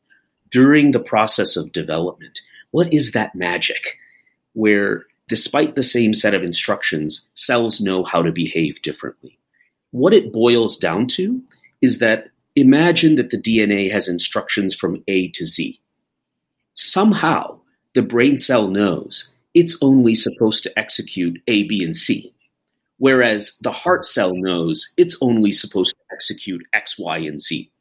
During 0.51 0.91
the 0.91 0.99
process 0.99 1.55
of 1.55 1.71
development, 1.71 2.41
what 2.71 2.93
is 2.93 3.13
that 3.13 3.33
magic 3.33 3.97
where 4.53 5.05
despite 5.29 5.75
the 5.75 5.83
same 5.83 6.13
set 6.13 6.33
of 6.33 6.43
instructions, 6.43 7.27
cells 7.35 7.79
know 7.79 8.03
how 8.03 8.21
to 8.21 8.31
behave 8.31 8.81
differently? 8.81 9.37
What 9.91 10.13
it 10.13 10.31
boils 10.31 10.77
down 10.77 11.07
to 11.07 11.41
is 11.81 11.99
that 11.99 12.29
imagine 12.55 13.15
that 13.15 13.31
the 13.31 13.41
DNA 13.41 13.91
has 13.91 14.07
instructions 14.07 14.75
from 14.75 15.03
A 15.07 15.29
to 15.29 15.45
Z. 15.45 15.79
Somehow, 16.75 17.59
the 17.95 18.01
brain 18.03 18.39
cell 18.39 18.67
knows 18.67 19.33
it's 19.53 19.77
only 19.81 20.13
supposed 20.13 20.63
to 20.63 20.79
execute 20.79 21.41
A, 21.47 21.63
B, 21.63 21.83
and 21.83 21.95
C, 21.95 22.33
whereas 22.97 23.57
the 23.61 23.71
heart 23.71 24.05
cell 24.05 24.33
knows 24.35 24.93
it's 24.95 25.17
only 25.21 25.51
supposed 25.51 25.95
to 25.95 26.15
execute 26.15 26.61
X, 26.73 26.99
Y, 26.99 27.17
and 27.17 27.41
Z. 27.41 27.71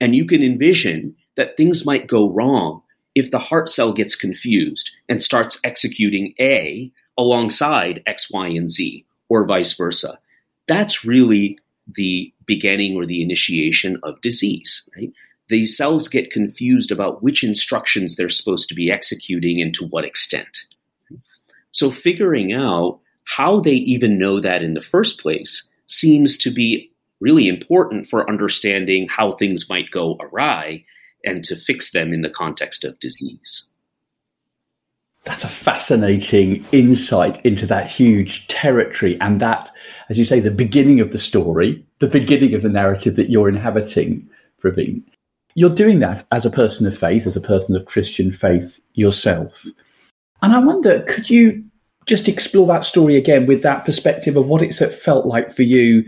And 0.00 0.16
you 0.16 0.26
can 0.26 0.42
envision 0.42 1.14
that 1.36 1.56
things 1.56 1.86
might 1.86 2.08
go 2.08 2.28
wrong 2.28 2.82
if 3.14 3.30
the 3.30 3.38
heart 3.38 3.68
cell 3.68 3.92
gets 3.92 4.16
confused 4.16 4.90
and 5.08 5.22
starts 5.22 5.60
executing 5.62 6.34
A 6.40 6.90
alongside 7.16 8.02
X, 8.06 8.28
Y, 8.30 8.48
and 8.48 8.68
Z, 8.68 9.04
or 9.28 9.46
vice 9.46 9.76
versa 9.76 10.18
that's 10.66 11.04
really 11.04 11.58
the 11.96 12.32
beginning 12.46 12.96
or 12.96 13.06
the 13.06 13.22
initiation 13.22 13.98
of 14.02 14.20
disease, 14.20 14.88
right? 14.96 15.12
These 15.48 15.76
cells 15.76 16.08
get 16.08 16.30
confused 16.30 16.90
about 16.90 17.22
which 17.22 17.44
instructions 17.44 18.16
they're 18.16 18.30
supposed 18.30 18.68
to 18.68 18.74
be 18.74 18.90
executing 18.90 19.60
and 19.60 19.74
to 19.74 19.86
what 19.86 20.04
extent. 20.04 20.60
So 21.72 21.90
figuring 21.90 22.52
out 22.52 23.00
how 23.24 23.60
they 23.60 23.72
even 23.72 24.18
know 24.18 24.40
that 24.40 24.62
in 24.62 24.74
the 24.74 24.82
first 24.82 25.20
place 25.20 25.70
seems 25.86 26.38
to 26.38 26.50
be 26.50 26.90
really 27.20 27.48
important 27.48 28.08
for 28.08 28.28
understanding 28.28 29.06
how 29.08 29.32
things 29.32 29.68
might 29.68 29.90
go 29.90 30.16
awry 30.20 30.84
and 31.24 31.44
to 31.44 31.56
fix 31.56 31.92
them 31.92 32.12
in 32.12 32.22
the 32.22 32.30
context 32.30 32.84
of 32.84 32.98
disease 32.98 33.68
that's 35.24 35.44
a 35.44 35.48
fascinating 35.48 36.64
insight 36.70 37.44
into 37.46 37.66
that 37.66 37.90
huge 37.90 38.46
territory 38.46 39.18
and 39.20 39.40
that, 39.40 39.70
as 40.10 40.18
you 40.18 40.24
say, 40.24 40.38
the 40.38 40.50
beginning 40.50 41.00
of 41.00 41.12
the 41.12 41.18
story, 41.18 41.84
the 41.98 42.06
beginning 42.06 42.54
of 42.54 42.62
the 42.62 42.68
narrative 42.68 43.16
that 43.16 43.30
you're 43.30 43.48
inhabiting, 43.48 44.28
Praveen. 44.62 45.02
You're 45.54 45.70
doing 45.70 46.00
that 46.00 46.24
as 46.30 46.44
a 46.44 46.50
person 46.50 46.86
of 46.86 46.96
faith, 46.96 47.26
as 47.26 47.36
a 47.36 47.40
person 47.40 47.74
of 47.74 47.86
Christian 47.86 48.32
faith 48.32 48.80
yourself. 48.94 49.64
And 50.42 50.52
I 50.52 50.58
wonder, 50.58 51.00
could 51.08 51.30
you 51.30 51.64
just 52.06 52.28
explore 52.28 52.66
that 52.66 52.84
story 52.84 53.16
again 53.16 53.46
with 53.46 53.62
that 53.62 53.86
perspective 53.86 54.36
of 54.36 54.46
what 54.46 54.62
it's 54.62 54.80
felt 55.02 55.24
like 55.24 55.54
for 55.54 55.62
you 55.62 56.04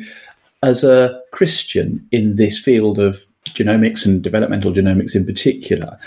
as 0.63 0.85
a 0.85 1.23
Christian 1.33 2.07
in 2.13 2.37
this 2.37 2.59
field 2.59 2.99
of 2.99 3.25
genomics 3.47 4.05
and 4.05 4.23
developmental 4.23 4.73
genomics 4.73 5.15
in 5.15 5.25
particular? 5.25 5.99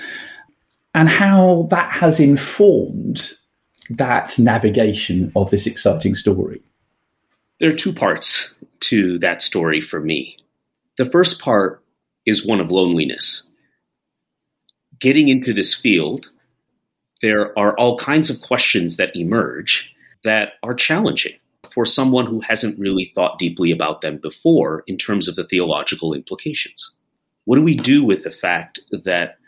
And 0.94 1.10
how 1.10 1.68
that 1.70 1.92
has 1.92 2.20
informed 2.20 3.34
that 3.90 4.38
navigation 4.38 5.32
of 5.36 5.50
this 5.50 5.66
exciting 5.66 6.16
story. 6.16 6.62
There 7.60 7.70
are 7.70 7.76
two 7.76 7.94
parts 7.94 8.56
to 8.82 9.20
that 9.20 9.42
story 9.42 9.82
for 9.82 10.00
me. 10.00 10.38
The 10.98 11.10
first 11.10 11.42
part 11.42 11.84
is 12.26 12.46
one 12.46 12.60
of 12.60 12.72
loneliness. 12.72 13.50
Getting 15.00 15.30
into 15.30 15.54
this 15.54 15.74
field, 15.74 16.30
there 17.22 17.58
are 17.58 17.78
all 17.78 17.98
kinds 17.98 18.30
of 18.30 18.42
questions 18.42 18.98
that 18.98 19.16
emerge 19.16 19.94
that 20.24 20.54
are 20.64 20.74
challenging 20.74 21.34
for 21.74 21.86
someone 21.86 22.26
who 22.26 22.42
hasn't 22.42 22.80
really 22.80 23.12
thought 23.16 23.40
deeply 23.40 23.72
about 23.72 24.02
them 24.02 24.18
before 24.18 24.84
in 24.88 24.98
terms 24.98 25.28
of 25.28 25.36
the 25.36 25.46
theological 25.46 26.14
implications. 26.14 26.96
What 27.46 27.56
do 27.56 27.64
we 27.64 27.76
do 27.76 28.04
with 28.04 28.24
the 28.24 28.32
fact 28.32 28.80
that 28.92 29.39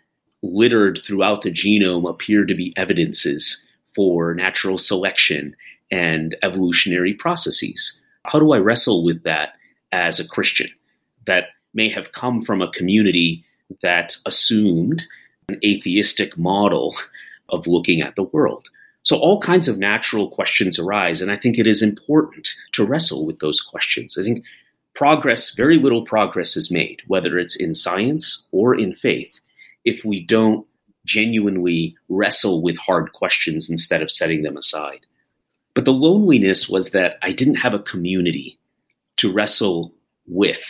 littered 0.41 0.99
throughout 1.03 1.41
the 1.41 1.51
genome 1.51 2.09
appear 2.09 2.45
to 2.45 2.55
be 2.55 2.73
evidences 2.75 3.65
for 3.95 4.33
natural 4.33 4.77
selection 4.77 5.55
and 5.91 6.35
evolutionary 6.41 7.13
processes. 7.13 7.99
How 8.25 8.39
do 8.39 8.53
I 8.53 8.57
wrestle 8.57 9.03
with 9.03 9.23
that 9.23 9.57
as 9.91 10.19
a 10.19 10.27
Christian 10.27 10.69
that 11.27 11.49
may 11.73 11.89
have 11.89 12.13
come 12.13 12.41
from 12.41 12.61
a 12.61 12.71
community 12.71 13.43
that 13.81 14.17
assumed 14.25 15.03
an 15.49 15.59
atheistic 15.63 16.37
model 16.37 16.95
of 17.49 17.67
looking 17.67 18.01
at 18.01 18.15
the 18.15 18.23
world? 18.23 18.69
So, 19.03 19.17
all 19.17 19.41
kinds 19.41 19.67
of 19.67 19.79
natural 19.79 20.29
questions 20.29 20.77
arise, 20.77 21.21
and 21.21 21.31
I 21.31 21.37
think 21.37 21.57
it 21.57 21.65
is 21.65 21.81
important 21.81 22.53
to 22.73 22.85
wrestle 22.85 23.25
with 23.25 23.39
those 23.39 23.59
questions. 23.59 24.17
I 24.17 24.23
think 24.23 24.45
progress, 24.93 25.55
very 25.55 25.79
little 25.79 26.05
progress 26.05 26.55
is 26.55 26.71
made, 26.71 27.01
whether 27.07 27.39
it's 27.39 27.55
in 27.55 27.73
science 27.73 28.45
or 28.51 28.75
in 28.75 28.93
faith, 28.93 29.39
if 29.85 30.03
we 30.05 30.23
don't 30.25 30.65
genuinely 31.05 31.95
wrestle 32.09 32.61
with 32.61 32.77
hard 32.77 33.11
questions 33.13 33.69
instead 33.69 34.01
of 34.01 34.11
setting 34.11 34.43
them 34.43 34.57
aside. 34.57 35.05
But 35.73 35.85
the 35.85 35.93
loneliness 35.93 36.69
was 36.69 36.91
that 36.91 37.17
I 37.21 37.31
didn't 37.31 37.55
have 37.55 37.73
a 37.73 37.79
community 37.79 38.59
to 39.17 39.31
wrestle 39.31 39.93
with 40.27 40.61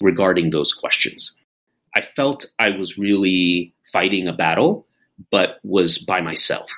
regarding 0.00 0.50
those 0.50 0.72
questions. 0.72 1.36
I 1.94 2.02
felt 2.02 2.46
I 2.58 2.70
was 2.70 2.98
really 2.98 3.74
fighting 3.92 4.28
a 4.28 4.32
battle, 4.32 4.86
but 5.30 5.58
was 5.62 5.98
by 5.98 6.20
myself. 6.20 6.70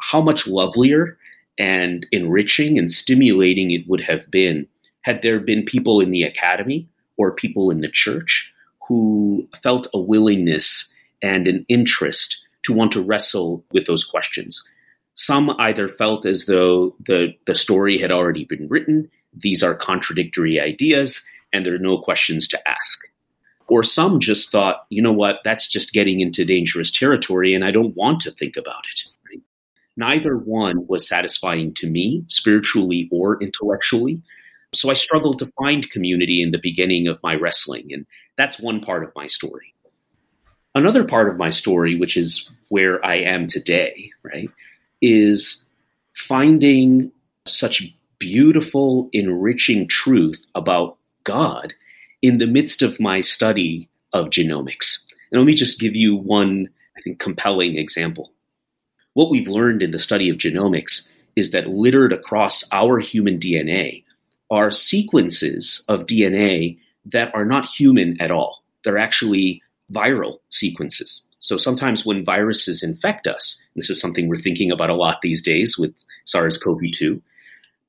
How 0.00 0.20
much 0.20 0.46
lovelier 0.46 1.16
and 1.58 2.06
enriching 2.12 2.78
and 2.78 2.90
stimulating 2.90 3.70
it 3.70 3.88
would 3.88 4.00
have 4.00 4.30
been 4.30 4.66
had 5.02 5.22
there 5.22 5.40
been 5.40 5.64
people 5.64 6.00
in 6.00 6.10
the 6.10 6.22
academy 6.22 6.88
or 7.16 7.32
people 7.32 7.70
in 7.70 7.80
the 7.80 7.90
church 7.90 8.52
who 8.86 9.46
felt 9.62 9.86
a 9.94 9.98
willingness 9.98 10.91
and 11.22 11.46
an 11.46 11.64
interest 11.68 12.44
to 12.64 12.72
want 12.72 12.92
to 12.92 13.02
wrestle 13.02 13.64
with 13.72 13.86
those 13.86 14.04
questions. 14.04 14.62
Some 15.14 15.50
either 15.58 15.88
felt 15.88 16.24
as 16.24 16.46
though 16.46 16.94
the, 17.06 17.34
the 17.46 17.54
story 17.54 17.98
had 17.98 18.10
already 18.10 18.44
been 18.44 18.68
written, 18.68 19.10
these 19.34 19.62
are 19.62 19.74
contradictory 19.74 20.60
ideas, 20.60 21.24
and 21.52 21.64
there 21.64 21.74
are 21.74 21.78
no 21.78 21.98
questions 21.98 22.48
to 22.48 22.68
ask. 22.68 23.00
Or 23.68 23.82
some 23.82 24.20
just 24.20 24.50
thought, 24.50 24.86
you 24.90 25.02
know 25.02 25.12
what, 25.12 25.40
that's 25.44 25.68
just 25.68 25.92
getting 25.92 26.20
into 26.20 26.44
dangerous 26.44 26.90
territory, 26.90 27.54
and 27.54 27.64
I 27.64 27.70
don't 27.70 27.96
want 27.96 28.20
to 28.20 28.30
think 28.30 28.56
about 28.56 28.84
it. 28.90 29.02
Right? 29.28 29.42
Neither 29.96 30.36
one 30.36 30.86
was 30.86 31.08
satisfying 31.08 31.72
to 31.74 31.88
me, 31.88 32.24
spiritually 32.28 33.08
or 33.10 33.42
intellectually. 33.42 34.20
So 34.74 34.90
I 34.90 34.94
struggled 34.94 35.38
to 35.38 35.52
find 35.58 35.90
community 35.90 36.42
in 36.42 36.50
the 36.50 36.58
beginning 36.62 37.06
of 37.06 37.22
my 37.22 37.34
wrestling, 37.34 37.88
and 37.92 38.06
that's 38.36 38.58
one 38.58 38.80
part 38.80 39.04
of 39.04 39.12
my 39.14 39.26
story. 39.26 39.74
Another 40.74 41.04
part 41.04 41.28
of 41.28 41.36
my 41.36 41.50
story, 41.50 41.98
which 41.98 42.16
is 42.16 42.50
where 42.68 43.04
I 43.04 43.16
am 43.16 43.46
today, 43.46 44.10
right, 44.22 44.50
is 45.02 45.64
finding 46.14 47.12
such 47.44 47.92
beautiful, 48.18 49.10
enriching 49.12 49.86
truth 49.86 50.42
about 50.54 50.96
God 51.24 51.74
in 52.22 52.38
the 52.38 52.46
midst 52.46 52.82
of 52.82 53.00
my 53.00 53.20
study 53.20 53.88
of 54.12 54.26
genomics. 54.26 55.04
And 55.30 55.40
let 55.40 55.46
me 55.46 55.54
just 55.54 55.80
give 55.80 55.96
you 55.96 56.16
one, 56.16 56.68
I 56.96 57.00
think, 57.02 57.18
compelling 57.18 57.76
example. 57.76 58.32
What 59.14 59.30
we've 59.30 59.48
learned 59.48 59.82
in 59.82 59.90
the 59.90 59.98
study 59.98 60.30
of 60.30 60.38
genomics 60.38 61.10
is 61.36 61.50
that 61.50 61.68
littered 61.68 62.12
across 62.12 62.64
our 62.72 62.98
human 62.98 63.38
DNA 63.38 64.04
are 64.50 64.70
sequences 64.70 65.84
of 65.88 66.06
DNA 66.06 66.78
that 67.06 67.34
are 67.34 67.44
not 67.44 67.66
human 67.66 68.20
at 68.20 68.30
all. 68.30 68.62
They're 68.84 68.98
actually 68.98 69.62
viral 69.90 70.38
sequences. 70.50 71.26
So 71.38 71.56
sometimes 71.56 72.06
when 72.06 72.24
viruses 72.24 72.82
infect 72.82 73.26
us, 73.26 73.64
this 73.74 73.90
is 73.90 74.00
something 74.00 74.28
we're 74.28 74.36
thinking 74.36 74.70
about 74.70 74.90
a 74.90 74.94
lot 74.94 75.22
these 75.22 75.42
days 75.42 75.76
with 75.76 75.92
SARS 76.24 76.56
CoV 76.56 76.80
2, 76.94 77.20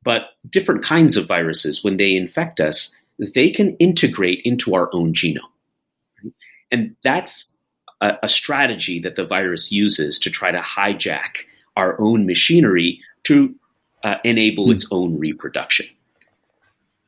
but 0.04 0.30
different 0.50 0.84
kinds 0.84 1.18
of 1.18 1.28
viruses, 1.28 1.84
when 1.84 1.98
they 1.98 2.16
infect 2.16 2.60
us, 2.60 2.96
they 3.20 3.52
can 3.52 3.76
integrate 3.78 4.42
into 4.44 4.74
our 4.74 4.90
own 4.94 5.14
genome. 5.14 5.40
And 6.72 6.96
that's 7.04 7.54
a, 8.02 8.14
a 8.24 8.30
strategy 8.30 9.00
that 9.02 9.16
the 9.16 9.26
virus 9.26 9.72
uses 9.72 10.18
to 10.20 10.32
try 10.32 10.52
to 10.52 10.60
hijack 10.60 11.46
our 11.76 12.00
own 12.02 12.26
machinery 12.26 13.00
to 13.24 13.56
uh, 14.04 14.16
enable 14.24 14.68
mm. 14.68 14.74
its 14.74 14.88
own 14.92 15.18
reproduction. 15.18 15.88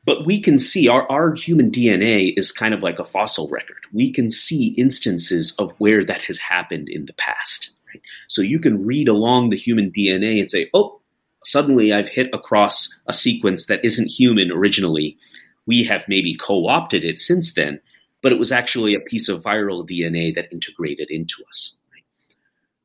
But 0.06 0.24
we 0.24 0.40
can 0.40 0.58
see 0.60 0.88
our, 0.88 1.10
our 1.10 1.34
human 1.34 1.70
DNA 1.70 2.32
is 2.36 2.52
kind 2.52 2.72
of 2.72 2.82
like 2.82 3.00
a 3.00 3.04
fossil 3.04 3.48
record. 3.50 3.78
We 3.92 4.12
can 4.12 4.30
see 4.30 4.68
instances 4.78 5.54
of 5.58 5.72
where 5.78 6.04
that 6.04 6.22
has 6.22 6.38
happened 6.38 6.88
in 6.88 7.06
the 7.06 7.12
past. 7.14 7.70
Right? 7.88 8.00
So 8.28 8.40
you 8.40 8.60
can 8.60 8.86
read 8.86 9.08
along 9.08 9.50
the 9.50 9.56
human 9.56 9.90
DNA 9.90 10.40
and 10.40 10.48
say, 10.48 10.70
oh, 10.72 11.00
suddenly 11.44 11.92
I've 11.92 12.08
hit 12.08 12.30
across 12.32 13.00
a 13.08 13.12
sequence 13.12 13.66
that 13.66 13.84
isn't 13.84 14.06
human 14.06 14.52
originally. 14.52 15.18
We 15.66 15.82
have 15.84 16.04
maybe 16.06 16.36
co 16.36 16.68
opted 16.68 17.04
it 17.04 17.18
since 17.18 17.54
then, 17.54 17.80
but 18.22 18.32
it 18.32 18.38
was 18.38 18.52
actually 18.52 18.94
a 18.94 19.00
piece 19.00 19.28
of 19.28 19.42
viral 19.42 19.84
DNA 19.88 20.32
that 20.36 20.52
integrated 20.52 21.10
into 21.10 21.42
us. 21.48 21.76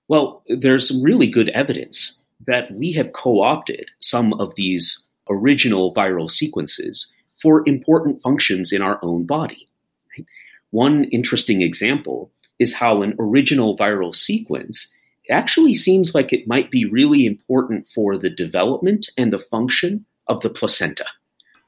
Well, 0.07 0.43
there's 0.49 0.87
some 0.87 1.03
really 1.03 1.27
good 1.27 1.49
evidence 1.49 2.21
that 2.47 2.71
we 2.73 2.93
have 2.93 3.13
co 3.13 3.41
opted 3.41 3.91
some 3.99 4.33
of 4.33 4.55
these 4.55 5.07
original 5.31 5.93
viral 5.93 6.29
sequences 6.29 7.13
for 7.41 7.67
important 7.67 8.21
functions 8.21 8.71
in 8.71 8.81
our 8.81 9.00
own 9.01 9.25
body. 9.25 9.67
Right? 10.15 10.27
One 10.69 11.05
interesting 11.05 11.61
example 11.61 12.31
is 12.59 12.73
how 12.73 13.01
an 13.01 13.15
original 13.17 13.75
viral 13.77 14.13
sequence 14.13 14.93
actually 15.29 15.73
seems 15.73 16.13
like 16.13 16.33
it 16.33 16.47
might 16.47 16.69
be 16.69 16.85
really 16.85 17.25
important 17.25 17.88
for 17.88 18.17
the 18.17 18.29
development 18.29 19.09
and 19.17 19.31
the 19.31 19.39
function 19.39 20.05
of 20.27 20.41
the 20.41 20.50
placenta, 20.50 21.05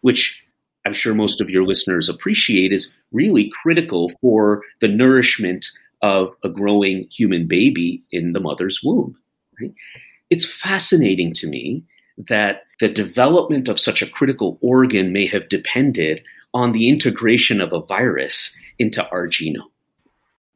which 0.01 0.43
I'm 0.85 0.93
sure 0.93 1.13
most 1.13 1.39
of 1.39 1.49
your 1.49 1.63
listeners 1.63 2.09
appreciate 2.09 2.73
is 2.73 2.93
really 3.11 3.49
critical 3.61 4.11
for 4.21 4.63
the 4.81 4.87
nourishment 4.87 5.65
of 6.01 6.35
a 6.43 6.49
growing 6.49 7.07
human 7.09 7.47
baby 7.47 8.03
in 8.11 8.33
the 8.33 8.41
mother's 8.41 8.81
womb. 8.83 9.15
Right? 9.59 9.73
It's 10.29 10.51
fascinating 10.51 11.31
to 11.33 11.47
me 11.47 11.83
that 12.17 12.63
the 12.79 12.89
development 12.89 13.67
of 13.67 13.79
such 13.79 14.01
a 14.01 14.09
critical 14.09 14.57
organ 14.61 15.13
may 15.13 15.27
have 15.27 15.49
depended 15.49 16.23
on 16.53 16.71
the 16.71 16.89
integration 16.89 17.59
of 17.59 17.73
a 17.73 17.81
virus 17.81 18.57
into 18.77 19.07
our 19.09 19.27
genome. 19.27 19.71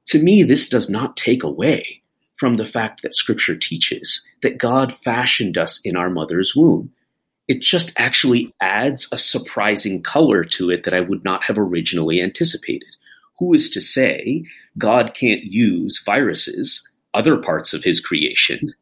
To 0.08 0.20
me, 0.20 0.44
this 0.44 0.70
does 0.70 0.90
not 0.90 1.18
take 1.18 1.44
away 1.44 2.02
from 2.38 2.58
the 2.58 2.66
fact 2.66 3.02
that 3.02 3.16
Scripture 3.16 3.56
teaches 3.56 4.30
that 4.42 4.60
God 4.60 4.96
fashioned 5.04 5.58
us 5.58 5.82
in 5.84 5.96
our 5.96 6.10
mother's 6.10 6.56
womb. 6.56 6.92
It 7.48 7.62
just 7.62 7.94
actually 7.98 8.54
adds 8.62 9.08
a 9.12 9.18
surprising 9.18 10.04
color 10.04 10.44
to 10.44 10.70
it 10.70 10.84
that 10.84 10.94
I 10.94 11.02
would 11.02 11.24
not 11.24 11.44
have 11.46 11.58
originally 11.58 12.22
anticipated. 12.22 12.96
Who 13.40 13.54
is 13.54 13.70
to 13.72 13.82
say 13.82 14.44
God 14.78 15.14
can't 15.14 15.44
use 15.44 16.02
viruses, 16.06 16.88
other 17.14 17.38
parts 17.38 17.74
of 17.74 17.84
his 17.84 18.00
creation, 18.00 18.74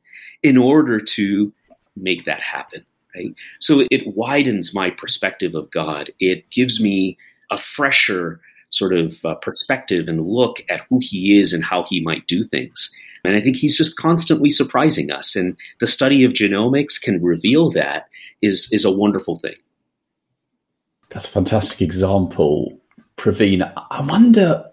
in 0.43 0.57
order 0.57 0.99
to 0.99 1.53
make 1.95 2.25
that 2.25 2.41
happen? 2.41 2.85
Right? 3.15 3.33
So 3.59 3.85
it 3.91 4.15
widens 4.15 4.73
my 4.73 4.89
perspective 4.89 5.55
of 5.55 5.71
God. 5.71 6.11
It 6.19 6.49
gives 6.49 6.81
me 6.81 7.17
a 7.51 7.57
fresher 7.57 8.41
sort 8.69 8.93
of 8.93 9.15
uh, 9.23 9.35
perspective 9.35 10.07
and 10.07 10.27
look 10.27 10.57
at 10.69 10.81
who 10.89 10.99
he 11.01 11.39
is 11.39 11.53
and 11.53 11.63
how 11.63 11.83
he 11.83 12.01
might 12.01 12.27
do 12.27 12.43
things. 12.43 12.91
And 13.23 13.35
I 13.35 13.41
think 13.41 13.55
he's 13.55 13.77
just 13.77 13.97
constantly 13.97 14.49
surprising 14.49 15.11
us. 15.11 15.35
And 15.35 15.55
the 15.79 15.87
study 15.87 16.23
of 16.25 16.33
genomics 16.33 17.01
can 17.01 17.23
reveal 17.23 17.71
that 17.71 18.07
is, 18.41 18.69
is 18.71 18.85
a 18.85 18.91
wonderful 18.91 19.37
thing. 19.37 19.55
That's 21.09 21.27
a 21.27 21.31
fantastic 21.31 21.81
example, 21.81 22.77
Praveen. 23.17 23.71
I 23.89 24.01
wonder, 24.01 24.65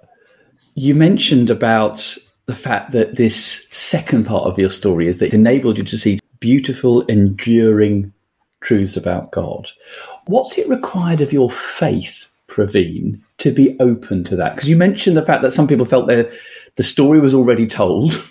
you 0.74 0.94
mentioned 0.94 1.50
about 1.50 2.16
the 2.46 2.54
fact 2.54 2.92
that 2.92 3.16
this 3.16 3.68
second 3.70 4.26
part 4.26 4.44
of 4.44 4.58
your 4.58 4.70
story 4.70 5.08
is 5.08 5.18
that 5.18 5.26
it 5.26 5.34
enabled 5.34 5.78
you 5.78 5.84
to 5.84 5.96
see 5.96 6.18
beautiful, 6.42 7.02
enduring 7.02 8.12
truths 8.62 8.96
about 8.96 9.30
God. 9.30 9.70
What's 10.26 10.58
it 10.58 10.68
required 10.68 11.20
of 11.20 11.32
your 11.32 11.50
faith, 11.50 12.30
Praveen, 12.48 13.20
to 13.38 13.52
be 13.52 13.78
open 13.78 14.24
to 14.24 14.36
that? 14.36 14.56
Because 14.56 14.68
you 14.68 14.76
mentioned 14.76 15.16
the 15.16 15.24
fact 15.24 15.42
that 15.42 15.52
some 15.52 15.68
people 15.68 15.86
felt 15.86 16.08
that 16.08 16.30
the 16.74 16.82
story 16.82 17.20
was 17.20 17.32
already 17.32 17.66
told, 17.66 18.22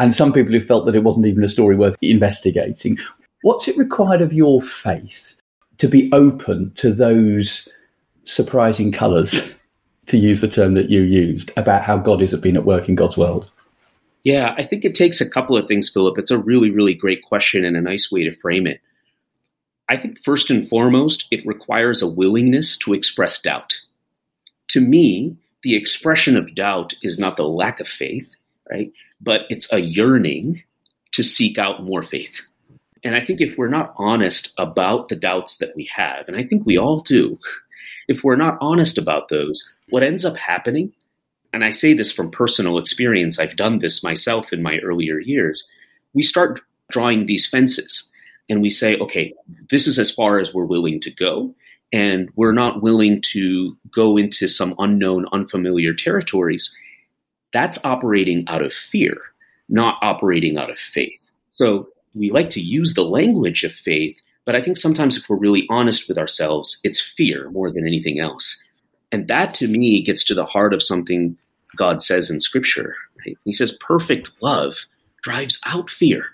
and 0.00 0.12
some 0.12 0.32
people 0.32 0.52
who 0.52 0.60
felt 0.60 0.84
that 0.86 0.96
it 0.96 1.04
wasn't 1.04 1.26
even 1.26 1.44
a 1.44 1.48
story 1.48 1.76
worth 1.76 1.96
investigating. 2.02 2.98
What's 3.42 3.68
it 3.68 3.78
required 3.78 4.20
of 4.20 4.32
your 4.32 4.60
faith 4.60 5.36
to 5.78 5.86
be 5.86 6.10
open 6.12 6.72
to 6.76 6.92
those 6.92 7.68
surprising 8.24 8.90
colours, 8.90 9.54
to 10.06 10.18
use 10.18 10.40
the 10.40 10.48
term 10.48 10.74
that 10.74 10.90
you 10.90 11.02
used, 11.02 11.52
about 11.56 11.82
how 11.82 11.98
God 11.98 12.20
is 12.20 12.32
has 12.32 12.40
been 12.40 12.56
at 12.56 12.64
work 12.64 12.88
in 12.88 12.96
God's 12.96 13.16
world? 13.16 13.48
Yeah, 14.24 14.54
I 14.56 14.64
think 14.64 14.84
it 14.84 14.94
takes 14.94 15.20
a 15.20 15.28
couple 15.28 15.56
of 15.56 15.66
things, 15.66 15.88
Philip. 15.88 16.18
It's 16.18 16.30
a 16.30 16.38
really, 16.38 16.70
really 16.70 16.94
great 16.94 17.22
question 17.22 17.64
and 17.64 17.76
a 17.76 17.80
nice 17.80 18.10
way 18.12 18.22
to 18.24 18.32
frame 18.32 18.66
it. 18.66 18.80
I 19.88 19.96
think 19.96 20.22
first 20.24 20.50
and 20.50 20.68
foremost, 20.68 21.26
it 21.30 21.46
requires 21.46 22.02
a 22.02 22.08
willingness 22.08 22.76
to 22.78 22.94
express 22.94 23.40
doubt. 23.40 23.80
To 24.68 24.80
me, 24.80 25.36
the 25.62 25.74
expression 25.76 26.36
of 26.36 26.54
doubt 26.54 26.94
is 27.02 27.18
not 27.18 27.36
the 27.36 27.48
lack 27.48 27.80
of 27.80 27.88
faith, 27.88 28.30
right? 28.70 28.92
But 29.20 29.42
it's 29.50 29.72
a 29.72 29.80
yearning 29.80 30.62
to 31.12 31.22
seek 31.22 31.58
out 31.58 31.82
more 31.82 32.02
faith. 32.02 32.40
And 33.04 33.16
I 33.16 33.24
think 33.24 33.40
if 33.40 33.58
we're 33.58 33.68
not 33.68 33.92
honest 33.96 34.54
about 34.58 35.08
the 35.08 35.16
doubts 35.16 35.56
that 35.58 35.74
we 35.74 35.90
have, 35.94 36.28
and 36.28 36.36
I 36.36 36.44
think 36.44 36.64
we 36.64 36.78
all 36.78 37.00
do, 37.00 37.38
if 38.08 38.22
we're 38.22 38.36
not 38.36 38.58
honest 38.60 38.98
about 38.98 39.28
those, 39.28 39.72
what 39.90 40.02
ends 40.02 40.24
up 40.24 40.36
happening, 40.36 40.92
and 41.52 41.64
I 41.64 41.70
say 41.70 41.92
this 41.94 42.10
from 42.10 42.30
personal 42.30 42.78
experience, 42.78 43.38
I've 43.38 43.56
done 43.56 43.78
this 43.78 44.02
myself 44.02 44.52
in 44.52 44.62
my 44.62 44.78
earlier 44.78 45.18
years, 45.18 45.68
we 46.14 46.22
start 46.22 46.60
drawing 46.90 47.26
these 47.26 47.46
fences 47.46 48.10
and 48.48 48.62
we 48.62 48.70
say, 48.70 48.96
okay, 48.98 49.34
this 49.70 49.86
is 49.86 49.98
as 49.98 50.10
far 50.10 50.38
as 50.38 50.52
we're 50.52 50.64
willing 50.64 51.00
to 51.00 51.10
go. 51.10 51.54
And 51.92 52.30
we're 52.36 52.52
not 52.52 52.82
willing 52.82 53.20
to 53.32 53.76
go 53.90 54.16
into 54.16 54.48
some 54.48 54.74
unknown, 54.78 55.26
unfamiliar 55.30 55.92
territories. 55.92 56.74
That's 57.52 57.84
operating 57.84 58.44
out 58.48 58.62
of 58.62 58.72
fear, 58.72 59.18
not 59.68 59.98
operating 60.00 60.56
out 60.56 60.70
of 60.70 60.78
faith. 60.78 61.20
So 61.52 61.88
we 62.14 62.30
like 62.30 62.48
to 62.50 62.62
use 62.62 62.94
the 62.94 63.04
language 63.04 63.62
of 63.62 63.72
faith, 63.72 64.18
but 64.46 64.56
I 64.56 64.62
think 64.62 64.78
sometimes 64.78 65.18
if 65.18 65.28
we're 65.28 65.36
really 65.36 65.66
honest 65.68 66.08
with 66.08 66.16
ourselves, 66.16 66.80
it's 66.82 67.00
fear 67.00 67.50
more 67.50 67.70
than 67.70 67.86
anything 67.86 68.20
else. 68.20 68.61
And 69.12 69.28
that 69.28 69.54
to 69.54 69.68
me 69.68 70.02
gets 70.02 70.24
to 70.24 70.34
the 70.34 70.46
heart 70.46 70.72
of 70.72 70.82
something 70.82 71.36
God 71.76 72.02
says 72.02 72.30
in 72.30 72.40
Scripture. 72.40 72.96
Right? 73.24 73.36
He 73.44 73.52
says, 73.52 73.76
perfect 73.80 74.30
love 74.40 74.86
drives 75.22 75.60
out 75.64 75.90
fear. 75.90 76.24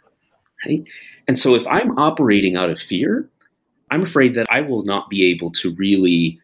Right? 0.64 0.84
And 1.26 1.38
so 1.38 1.54
if 1.54 1.66
I'm 1.66 1.98
operating 1.98 2.56
out 2.56 2.70
of 2.70 2.80
fear, 2.80 3.28
I'm 3.90 4.02
afraid 4.02 4.34
that 4.34 4.46
I 4.50 4.60
will 4.60 4.84
not 4.84 5.10
be 5.10 5.30
able 5.30 5.50
to 5.52 5.74
really 5.74 6.40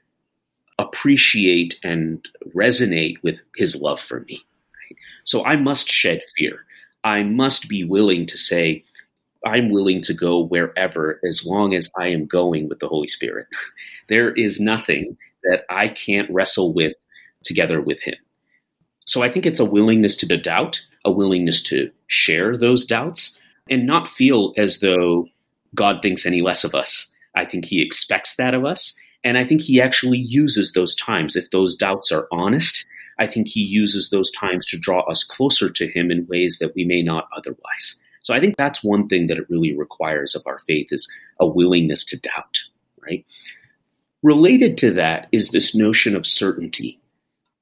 appreciate 0.79 1.79
and 1.85 2.27
resonate 2.55 3.23
with 3.23 3.39
his 3.57 3.81
love 3.81 4.01
for 4.01 4.21
me. 4.21 4.43
Right? 4.91 4.99
So 5.23 5.45
I 5.45 5.57
must 5.57 5.89
shed 5.89 6.23
fear. 6.37 6.65
I 7.05 7.23
must 7.23 7.69
be 7.69 7.85
willing 7.85 8.27
to 8.27 8.39
say, 8.39 8.85
I'm 9.47 9.71
willing 9.71 10.01
to 10.03 10.15
go 10.15 10.43
wherever 10.43 11.21
as 11.27 11.45
long 11.45 11.75
as 11.75 11.91
I 11.99 12.09
am 12.09 12.27
going 12.27 12.69
with 12.69 12.81
the 12.81 12.89
Holy 12.89 13.09
Spirit. 13.09 13.47
there 14.09 14.33
is 14.33 14.59
nothing 14.59 15.17
that 15.45 15.65
I 15.71 15.89
can't 15.89 16.31
wrestle 16.31 16.73
with 16.73 16.95
together 17.43 17.81
with 17.81 18.01
him. 18.01 18.17
So 19.07 19.23
I 19.23 19.31
think 19.31 19.47
it's 19.47 19.61
a 19.61 19.65
willingness 19.65 20.17
to 20.19 20.27
doubt, 20.37 20.83
a 21.05 21.11
willingness 21.11 21.63
to 21.65 21.91
share 22.07 22.57
those 22.57 22.85
doubts, 22.85 23.39
and 23.71 23.87
not 23.87 24.09
feel 24.09 24.53
as 24.57 24.81
though 24.81 25.27
God 25.75 26.01
thinks 26.03 26.27
any 26.27 26.41
less 26.41 26.65
of 26.65 26.75
us. 26.75 27.13
I 27.35 27.45
think 27.45 27.65
He 27.65 27.83
expects 27.83 28.37
that 28.37 28.55
of 28.55 28.65
us. 28.65 28.99
And 29.23 29.39
I 29.39 29.45
think 29.45 29.61
He 29.61 29.81
actually 29.81 30.19
uses 30.19 30.73
those 30.73 30.95
times. 30.95 31.37
If 31.37 31.51
those 31.51 31.77
doubts 31.77 32.13
are 32.13 32.29
honest, 32.31 32.85
I 33.19 33.27
think 33.27 33.49
He 33.49 33.61
uses 33.61 34.11
those 34.11 34.31
times 34.31 34.67
to 34.67 34.79
draw 34.79 35.01
us 35.03 35.25
closer 35.25 35.71
to 35.71 35.89
Him 35.89 36.11
in 36.11 36.27
ways 36.27 36.59
that 36.61 36.75
we 36.75 36.85
may 36.85 37.03
not 37.03 37.29
otherwise. 37.37 38.03
So 38.21 38.33
I 38.33 38.41
think 38.41 38.57
that's 38.57 38.83
one 38.83 39.09
thing 39.09 39.27
that 39.27 39.37
it 39.37 39.51
really 39.51 39.77
requires 39.77 40.35
of 40.35 40.43
our 40.47 40.59
faith 40.61 40.89
is 40.91 41.11
a 41.41 41.47
willingness 41.47 42.05
to 42.07 42.19
doubt, 42.19 42.61
right? 43.03 43.25
Related 44.25 44.79
to 44.79 44.91
that 44.93 45.29
is 45.33 45.51
this 45.51 45.75
notion 45.75 46.17
of 46.17 46.27
certainty. 46.27 46.99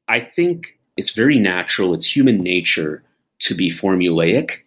I 0.07 0.21
think 0.21 0.79
it's 0.97 1.11
very 1.11 1.37
natural, 1.37 1.93
it's 1.93 2.15
human 2.15 2.41
nature 2.41 3.03
to 3.41 3.57
be 3.57 3.69
formulaic 3.69 4.59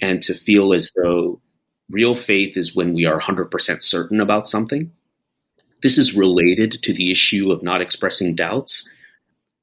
and 0.00 0.22
to 0.22 0.34
feel 0.34 0.72
as 0.72 0.92
though 0.94 1.40
real 1.90 2.14
faith 2.14 2.56
is 2.56 2.76
when 2.76 2.94
we 2.94 3.04
are 3.04 3.20
100% 3.20 3.82
certain 3.82 4.20
about 4.20 4.48
something. 4.48 4.92
This 5.82 5.98
is 5.98 6.14
related 6.14 6.80
to 6.84 6.94
the 6.94 7.10
issue 7.10 7.50
of 7.50 7.64
not 7.64 7.80
expressing 7.80 8.36
doubts, 8.36 8.88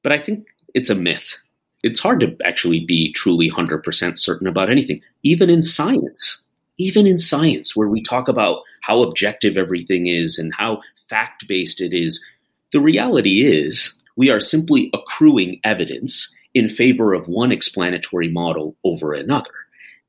but 0.02 0.12
I 0.12 0.18
think 0.18 0.46
it's 0.74 0.90
a 0.90 0.94
myth. 0.94 1.38
It's 1.82 2.00
hard 2.00 2.20
to 2.20 2.36
actually 2.44 2.84
be 2.84 3.14
truly 3.14 3.50
100% 3.50 4.18
certain 4.18 4.46
about 4.46 4.68
anything, 4.68 5.00
even 5.22 5.48
in 5.48 5.62
science. 5.62 6.44
Even 6.76 7.06
in 7.06 7.18
science, 7.18 7.74
where 7.74 7.88
we 7.88 8.02
talk 8.02 8.28
about 8.28 8.58
how 8.88 9.02
objective 9.02 9.58
everything 9.58 10.06
is 10.06 10.38
and 10.38 10.52
how 10.54 10.80
fact 11.10 11.46
based 11.46 11.80
it 11.80 11.92
is, 11.94 12.24
the 12.72 12.80
reality 12.80 13.42
is 13.44 14.02
we 14.16 14.30
are 14.30 14.40
simply 14.40 14.90
accruing 14.94 15.60
evidence 15.62 16.34
in 16.54 16.70
favor 16.70 17.12
of 17.12 17.28
one 17.28 17.52
explanatory 17.52 18.28
model 18.28 18.74
over 18.84 19.12
another. 19.12 19.50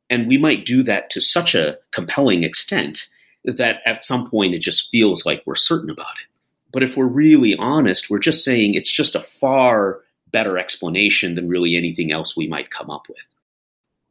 And 0.10 0.28
we 0.28 0.38
might 0.38 0.66
do 0.66 0.82
that 0.84 1.10
to 1.12 1.22
such 1.22 1.54
a 1.54 1.78
compelling 1.92 2.44
extent 2.44 3.08
that 3.44 3.82
at 3.86 4.06
some 4.06 4.30
point 4.30 4.56
it 4.56 4.60
just 4.60 4.90
feels 4.90 5.26
like 5.26 5.44
we're 5.46 5.56
certain 5.56 5.90
about 5.90 6.16
it. 6.24 6.28
But 6.72 6.84
if 6.84 6.96
we're 6.96 7.06
really 7.06 7.56
honest, 7.58 8.10
we're 8.10 8.20
just 8.20 8.46
saying 8.46 8.76
it's 8.76 8.92
just 8.92 9.14
a 9.14 9.24
far 9.24 10.00
better 10.32 10.58
explanation 10.58 11.36
than 11.36 11.50
really 11.50 11.76
anything 11.76 12.12
else 12.14 12.36
we 12.36 12.48
might 12.48 12.72
come 12.72 12.90
up 12.90 13.04
with. 13.10 13.18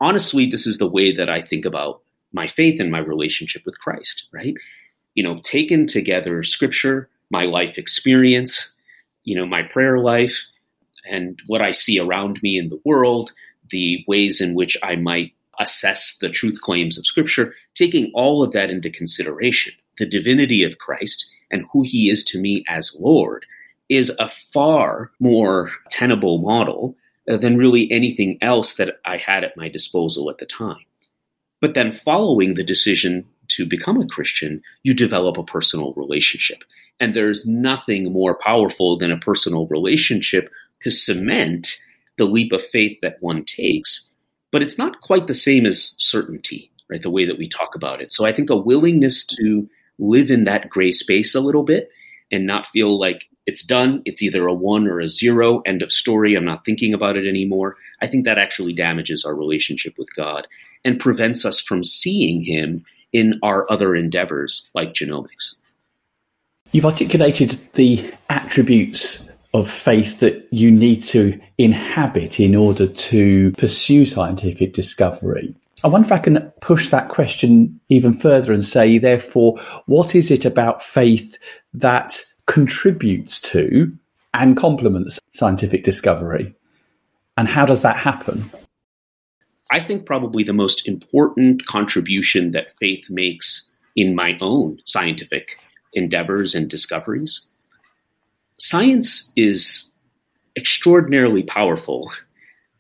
Honestly, 0.01 0.47
this 0.47 0.67
is 0.67 0.77
the 0.77 0.87
way 0.87 1.15
that 1.17 1.31
I 1.31 1.41
think 1.41 1.65
about 1.65 2.03
my 2.33 2.47
faith 2.47 2.81
and 2.81 2.91
my 2.91 2.99
relationship 2.99 3.63
with 3.65 3.79
Christ, 3.79 4.29
right? 4.33 4.55
You 5.15 5.23
know, 5.23 5.41
taken 5.43 5.87
together 5.87 6.43
scripture, 6.43 7.09
my 7.31 7.45
life 7.45 7.79
experience, 7.79 8.75
you 9.25 9.37
know, 9.37 9.47
my 9.47 9.63
prayer 9.63 9.99
life, 9.99 10.45
and 11.11 11.39
what 11.47 11.63
I 11.63 11.71
see 11.71 11.99
around 11.99 12.41
me 12.43 12.59
in 12.59 12.69
the 12.69 12.81
world, 12.85 13.33
the 13.71 14.05
ways 14.07 14.41
in 14.41 14.55
which 14.55 14.77
I 14.83 14.97
might 14.97 15.33
assess 15.59 16.17
the 16.21 16.29
truth 16.29 16.61
claims 16.61 16.99
of 16.99 17.07
scripture, 17.07 17.55
taking 17.75 18.11
all 18.15 18.43
of 18.43 18.53
that 18.53 18.71
into 18.71 18.91
consideration, 18.91 19.73
the 19.99 20.07
divinity 20.07 20.63
of 20.63 20.79
Christ 20.79 21.31
and 21.51 21.67
who 21.73 21.83
he 21.83 22.11
is 22.11 22.25
to 22.25 22.41
me 22.41 22.65
as 22.69 22.97
Lord 22.99 23.45
is 23.89 24.15
a 24.19 24.31
far 24.53 25.11
more 25.19 25.71
tenable 25.91 26.39
model 26.39 26.95
than 27.27 27.57
really 27.57 27.91
anything 27.91 28.39
else 28.41 28.75
that 28.75 29.01
I 29.05 29.17
had 29.17 29.45
at 29.45 29.57
my 29.57 29.69
disposal 29.69 30.31
at 30.31 30.39
the 30.39 30.47
time. 30.47 30.85
But 31.61 31.75
then, 31.75 31.93
following 31.93 32.55
the 32.55 32.65
decision 32.65 33.25
to 33.49 33.67
become 33.67 34.01
a 34.01 34.07
Christian, 34.07 34.63
you 34.83 34.95
develop 34.95 35.39
a 35.39 35.45
personal 35.45 35.93
relationship. 35.95 36.59
And 37.01 37.15
there's 37.15 37.47
nothing 37.47 38.13
more 38.13 38.35
powerful 38.35 38.99
than 38.99 39.11
a 39.11 39.19
personal 39.19 39.67
relationship 39.69 40.51
to 40.81 40.91
cement 40.91 41.79
the 42.17 42.25
leap 42.25 42.53
of 42.53 42.65
faith 42.65 42.99
that 43.03 43.17
one 43.21 43.45
takes. 43.45 44.11
But 44.51 44.63
it's 44.63 44.79
not 44.79 45.01
quite 45.01 45.27
the 45.27 45.35
same 45.35 45.67
as 45.67 45.95
certainty, 45.99 46.71
right? 46.91 47.03
The 47.03 47.11
way 47.11 47.25
that 47.25 47.39
we 47.39 47.49
talk 47.49 47.75
about 47.75 48.01
it. 48.01 48.11
So 48.11 48.27
I 48.27 48.33
think 48.33 48.51
a 48.51 48.57
willingness 48.57 49.25
to 49.27 49.69
live 49.99 50.31
in 50.31 50.45
that 50.45 50.69
gray 50.69 50.93
space 50.93 51.35
a 51.35 51.41
little 51.41 51.63
bit 51.63 51.91
and 52.31 52.47
not 52.47 52.67
feel 52.69 52.99
like 52.99 53.28
it's 53.49 53.63
done, 53.63 54.03
it's 54.05 54.23
either 54.23 54.47
a 54.47 54.53
one 54.53 54.87
or 54.87 55.01
a 55.01 55.09
zero, 55.09 55.61
end 55.61 55.81
of 55.81 55.91
story, 55.91 56.35
I'm 56.35 56.45
not 56.45 56.67
thinking 56.67 56.93
about 56.93 57.17
it 57.17 57.27
anymore. 57.27 57.77
I 58.03 58.07
think 58.07 58.27
that 58.27 58.37
actually 58.37 58.75
damages 58.75 59.25
our 59.25 59.35
relationship 59.35 59.95
with 59.97 60.15
God 60.15 60.47
and 60.85 61.01
prevents 61.01 61.47
us 61.47 61.59
from 61.59 61.83
seeing 61.83 62.43
Him 62.43 62.85
in 63.11 63.41
our 63.43 63.67
other 63.73 63.97
endeavors 63.97 64.69
like 64.75 64.93
genomics. 64.93 65.63
You've 66.73 66.85
articulated 66.85 67.59
the 67.73 68.13
attributes 68.29 69.27
of 69.55 69.67
faith 69.67 70.21
that 70.21 70.47
you 70.51 70.71
need 70.71 71.03
to 71.05 71.41
inhabit 71.57 72.39
in 72.39 72.55
order 72.55 72.87
to 72.87 73.53
pursue 73.53 74.05
scientific 74.05 74.75
discovery. 74.75 75.55
I 75.83 75.89
wonder 75.89 76.05
if 76.05 76.13
I 76.13 76.19
can 76.19 76.53
push 76.61 76.91
that 76.91 77.09
question 77.09 77.81
even 77.89 78.13
further 78.13 78.53
and 78.53 78.63
say, 78.63 78.99
therefore, 78.99 79.59
what 79.87 80.15
is 80.15 80.31
it 80.31 80.45
about 80.45 80.83
faith 80.83 81.39
that 81.73 82.23
contributes 82.49 83.41
to 83.43 83.87
and 84.35 84.57
complements 84.57 85.21
scientific 85.33 85.85
discovery? 85.85 86.55
And 87.37 87.47
how 87.47 87.65
does 87.65 87.83
that 87.83 87.97
happen? 87.97 88.51
I 89.71 89.81
think 89.81 90.07
probably 90.07 90.43
the 90.43 90.55
most 90.55 90.89
important 90.89 91.67
contribution 91.67 92.51
that 92.51 92.75
faith 92.81 93.05
makes 93.11 93.71
in 93.95 94.15
my 94.15 94.37
own 94.41 94.81
scientific 94.87 95.61
endeavors 95.93 96.55
and 96.55 96.69
discoveries. 96.69 97.49
Science 98.57 99.31
is 99.37 99.93
extraordinarily 100.57 101.43
powerful 101.43 102.11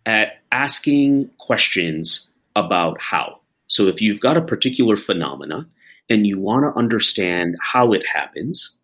at 0.07 0.39
asking 0.51 1.31
questions 1.39 2.31
about 2.57 3.01
how. 3.01 3.39
So 3.69 3.87
if 3.87 4.01
you've 4.01 4.21
got 4.21 4.39
a 4.39 4.43
particular 4.43 4.97
phenomena 4.97 5.67
and 6.09 6.27
you 6.27 6.39
want 6.39 6.65
to 6.65 6.79
understand 6.79 7.57
how 7.61 7.93
it 7.93 8.05
happens, 8.07 8.78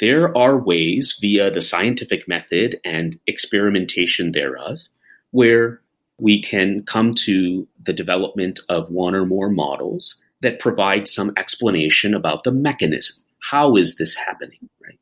there 0.00 0.36
are 0.36 0.58
ways 0.58 1.16
via 1.20 1.50
the 1.50 1.60
scientific 1.60 2.26
method 2.28 2.80
and 2.84 3.18
experimentation 3.26 4.32
thereof 4.32 4.80
where 5.30 5.80
we 6.18 6.42
can 6.42 6.82
come 6.84 7.14
to 7.14 7.66
the 7.84 7.92
development 7.92 8.60
of 8.68 8.90
one 8.90 9.14
or 9.14 9.26
more 9.26 9.50
models 9.50 10.22
that 10.40 10.60
provide 10.60 11.08
some 11.08 11.32
explanation 11.36 12.14
about 12.14 12.44
the 12.44 12.50
mechanism. 12.50 13.22
How 13.40 13.76
is 13.76 13.96
this 13.96 14.16
happening? 14.16 14.68
Right? 14.82 14.98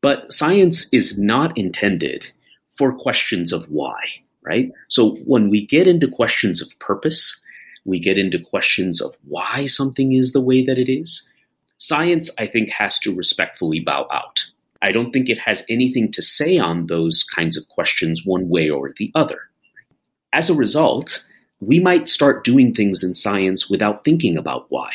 But 0.00 0.32
science 0.32 0.88
is 0.92 1.18
not 1.18 1.56
intended 1.56 2.30
for 2.76 2.92
questions 2.92 3.52
of 3.52 3.64
why, 3.70 4.00
right? 4.42 4.70
So 4.88 5.16
when 5.24 5.50
we 5.50 5.66
get 5.66 5.88
into 5.88 6.08
questions 6.08 6.62
of 6.62 6.68
purpose, 6.78 7.42
we 7.84 7.98
get 7.98 8.18
into 8.18 8.38
questions 8.38 9.00
of 9.00 9.16
why 9.26 9.66
something 9.66 10.12
is 10.12 10.32
the 10.32 10.40
way 10.40 10.64
that 10.64 10.78
it 10.78 10.90
is. 10.92 11.28
Science, 11.78 12.30
I 12.38 12.46
think, 12.46 12.70
has 12.70 12.98
to 13.00 13.14
respectfully 13.14 13.80
bow 13.80 14.08
out. 14.12 14.44
I 14.82 14.92
don't 14.92 15.12
think 15.12 15.28
it 15.28 15.38
has 15.38 15.64
anything 15.68 16.12
to 16.12 16.22
say 16.22 16.58
on 16.58 16.86
those 16.86 17.24
kinds 17.24 17.56
of 17.56 17.68
questions 17.68 18.26
one 18.26 18.48
way 18.48 18.68
or 18.68 18.92
the 18.96 19.10
other. 19.14 19.40
As 20.32 20.50
a 20.50 20.54
result, 20.54 21.24
we 21.60 21.80
might 21.80 22.08
start 22.08 22.44
doing 22.44 22.74
things 22.74 23.02
in 23.02 23.14
science 23.14 23.70
without 23.70 24.04
thinking 24.04 24.36
about 24.36 24.66
why. 24.68 24.90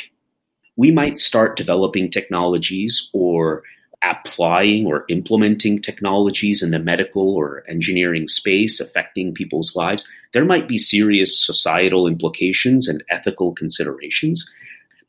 We 0.75 0.91
might 0.91 1.19
start 1.19 1.57
developing 1.57 2.09
technologies 2.09 3.09
or 3.13 3.63
applying 4.03 4.85
or 4.85 5.05
implementing 5.07 5.81
technologies 5.81 6.61
in 6.61 6.71
the 6.71 6.79
medical 6.79 7.35
or 7.35 7.63
engineering 7.69 8.27
space 8.27 8.79
affecting 8.79 9.33
people's 9.33 9.75
lives. 9.75 10.05
There 10.33 10.45
might 10.45 10.67
be 10.67 10.77
serious 10.77 11.39
societal 11.45 12.07
implications 12.07 12.87
and 12.87 13.03
ethical 13.09 13.53
considerations. 13.53 14.49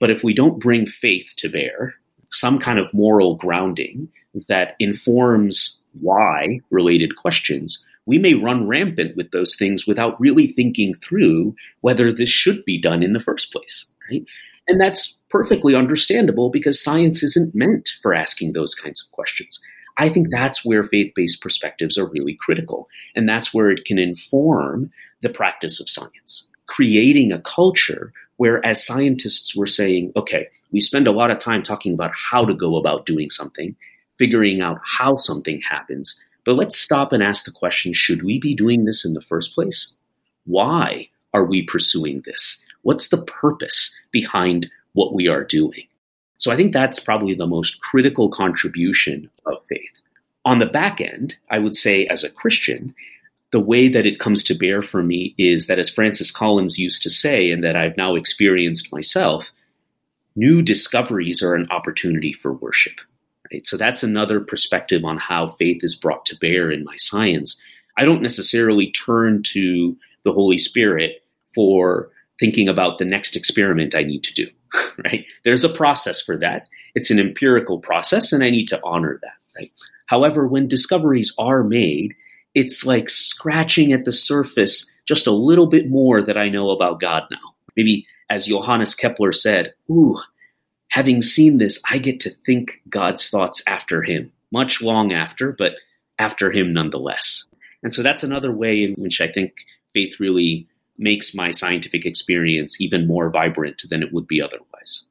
But 0.00 0.10
if 0.10 0.22
we 0.22 0.34
don't 0.34 0.60
bring 0.60 0.86
faith 0.86 1.32
to 1.38 1.48
bear, 1.48 1.94
some 2.30 2.58
kind 2.58 2.78
of 2.78 2.92
moral 2.92 3.36
grounding 3.36 4.08
that 4.48 4.74
informs 4.78 5.80
why 6.00 6.60
related 6.70 7.16
questions, 7.16 7.84
we 8.06 8.18
may 8.18 8.34
run 8.34 8.66
rampant 8.66 9.16
with 9.16 9.30
those 9.30 9.56
things 9.56 9.86
without 9.86 10.20
really 10.20 10.46
thinking 10.46 10.94
through 10.94 11.54
whether 11.80 12.12
this 12.12 12.28
should 12.28 12.64
be 12.64 12.80
done 12.80 13.02
in 13.02 13.12
the 13.12 13.20
first 13.20 13.52
place, 13.52 13.90
right? 14.10 14.24
And 14.66 14.80
that's 14.80 15.18
perfectly 15.30 15.74
understandable 15.74 16.50
because 16.50 16.82
science 16.82 17.22
isn't 17.22 17.54
meant 17.54 17.90
for 18.02 18.14
asking 18.14 18.52
those 18.52 18.74
kinds 18.74 19.02
of 19.02 19.10
questions. 19.12 19.60
I 19.96 20.08
think 20.08 20.28
that's 20.30 20.64
where 20.64 20.82
faith 20.82 21.12
based 21.14 21.40
perspectives 21.40 21.96
are 21.98 22.06
really 22.06 22.36
critical. 22.40 22.88
And 23.14 23.28
that's 23.28 23.54
where 23.54 23.70
it 23.70 23.84
can 23.84 23.98
inform 23.98 24.90
the 25.22 25.28
practice 25.28 25.80
of 25.80 25.88
science, 25.88 26.48
creating 26.66 27.32
a 27.32 27.40
culture 27.40 28.12
where, 28.36 28.64
as 28.64 28.84
scientists, 28.84 29.54
we're 29.54 29.66
saying, 29.66 30.12
okay, 30.16 30.48
we 30.72 30.80
spend 30.80 31.06
a 31.06 31.12
lot 31.12 31.30
of 31.30 31.38
time 31.38 31.62
talking 31.62 31.94
about 31.94 32.10
how 32.14 32.44
to 32.44 32.54
go 32.54 32.76
about 32.76 33.06
doing 33.06 33.30
something, 33.30 33.76
figuring 34.18 34.60
out 34.60 34.80
how 34.84 35.14
something 35.14 35.60
happens. 35.60 36.20
But 36.44 36.54
let's 36.56 36.76
stop 36.76 37.12
and 37.12 37.22
ask 37.22 37.44
the 37.44 37.52
question 37.52 37.92
should 37.94 38.22
we 38.22 38.38
be 38.38 38.54
doing 38.54 38.84
this 38.84 39.04
in 39.04 39.14
the 39.14 39.20
first 39.20 39.54
place? 39.54 39.96
Why 40.46 41.08
are 41.32 41.44
we 41.44 41.62
pursuing 41.62 42.22
this? 42.24 42.64
What's 42.82 43.08
the 43.08 43.22
purpose 43.22 43.98
behind 44.10 44.70
what 44.92 45.14
we 45.14 45.28
are 45.28 45.44
doing? 45.44 45.86
So 46.38 46.50
I 46.50 46.56
think 46.56 46.72
that's 46.72 47.00
probably 47.00 47.34
the 47.34 47.46
most 47.46 47.80
critical 47.80 48.28
contribution 48.28 49.30
of 49.46 49.62
faith. 49.68 49.92
On 50.44 50.58
the 50.58 50.66
back 50.66 51.00
end, 51.00 51.36
I 51.50 51.58
would 51.58 51.74
say 51.74 52.06
as 52.06 52.22
a 52.22 52.30
Christian, 52.30 52.94
the 53.54 53.60
way 53.60 53.88
that 53.88 54.04
it 54.04 54.18
comes 54.18 54.42
to 54.42 54.52
bear 54.52 54.82
for 54.82 55.00
me 55.00 55.32
is 55.38 55.68
that, 55.68 55.78
as 55.78 55.88
Francis 55.88 56.32
Collins 56.32 56.76
used 56.76 57.04
to 57.04 57.08
say, 57.08 57.52
and 57.52 57.62
that 57.62 57.76
I've 57.76 57.96
now 57.96 58.16
experienced 58.16 58.92
myself, 58.92 59.52
new 60.34 60.60
discoveries 60.60 61.40
are 61.40 61.54
an 61.54 61.68
opportunity 61.70 62.32
for 62.32 62.52
worship. 62.52 62.94
Right? 63.52 63.64
So 63.64 63.76
that's 63.76 64.02
another 64.02 64.40
perspective 64.40 65.04
on 65.04 65.18
how 65.18 65.50
faith 65.50 65.84
is 65.84 65.94
brought 65.94 66.26
to 66.26 66.36
bear 66.36 66.72
in 66.72 66.82
my 66.82 66.96
science. 66.96 67.56
I 67.96 68.04
don't 68.04 68.22
necessarily 68.22 68.90
turn 68.90 69.44
to 69.52 69.96
the 70.24 70.32
Holy 70.32 70.58
Spirit 70.58 71.22
for 71.54 72.10
thinking 72.40 72.68
about 72.68 72.98
the 72.98 73.04
next 73.04 73.36
experiment 73.36 73.94
I 73.94 74.02
need 74.02 74.24
to 74.24 74.34
do, 74.34 74.48
right? 75.04 75.24
There's 75.44 75.62
a 75.62 75.68
process 75.68 76.20
for 76.20 76.36
that. 76.38 76.66
It's 76.96 77.12
an 77.12 77.20
empirical 77.20 77.78
process, 77.78 78.32
and 78.32 78.42
I 78.42 78.50
need 78.50 78.66
to 78.66 78.80
honor 78.82 79.20
that, 79.22 79.36
right? 79.56 79.70
However, 80.06 80.44
when 80.44 80.66
discoveries 80.66 81.32
are 81.38 81.62
made, 81.62 82.16
it's 82.54 82.86
like 82.86 83.10
scratching 83.10 83.92
at 83.92 84.04
the 84.04 84.12
surface 84.12 84.90
just 85.06 85.26
a 85.26 85.32
little 85.32 85.66
bit 85.66 85.88
more 85.90 86.22
that 86.22 86.38
I 86.38 86.48
know 86.48 86.70
about 86.70 87.00
God 87.00 87.24
now. 87.30 87.54
Maybe 87.76 88.06
as 88.30 88.46
Johannes 88.46 88.94
Kepler 88.94 89.32
said, 89.32 89.74
ooh, 89.90 90.18
having 90.88 91.20
seen 91.20 91.58
this, 91.58 91.82
I 91.90 91.98
get 91.98 92.20
to 92.20 92.30
think 92.46 92.80
God's 92.88 93.28
thoughts 93.28 93.62
after 93.66 94.02
him, 94.02 94.32
much 94.52 94.80
long 94.80 95.12
after, 95.12 95.52
but 95.52 95.74
after 96.18 96.50
him 96.52 96.72
nonetheless. 96.72 97.48
And 97.82 97.92
so 97.92 98.02
that's 98.02 98.22
another 98.22 98.52
way 98.52 98.84
in 98.84 98.94
which 98.94 99.20
I 99.20 99.28
think 99.28 99.52
faith 99.92 100.18
really 100.20 100.66
makes 100.96 101.34
my 101.34 101.50
scientific 101.50 102.06
experience 102.06 102.80
even 102.80 103.06
more 103.06 103.28
vibrant 103.28 103.82
than 103.90 104.02
it 104.02 104.12
would 104.12 104.28
be 104.28 104.40
otherwise. 104.40 105.08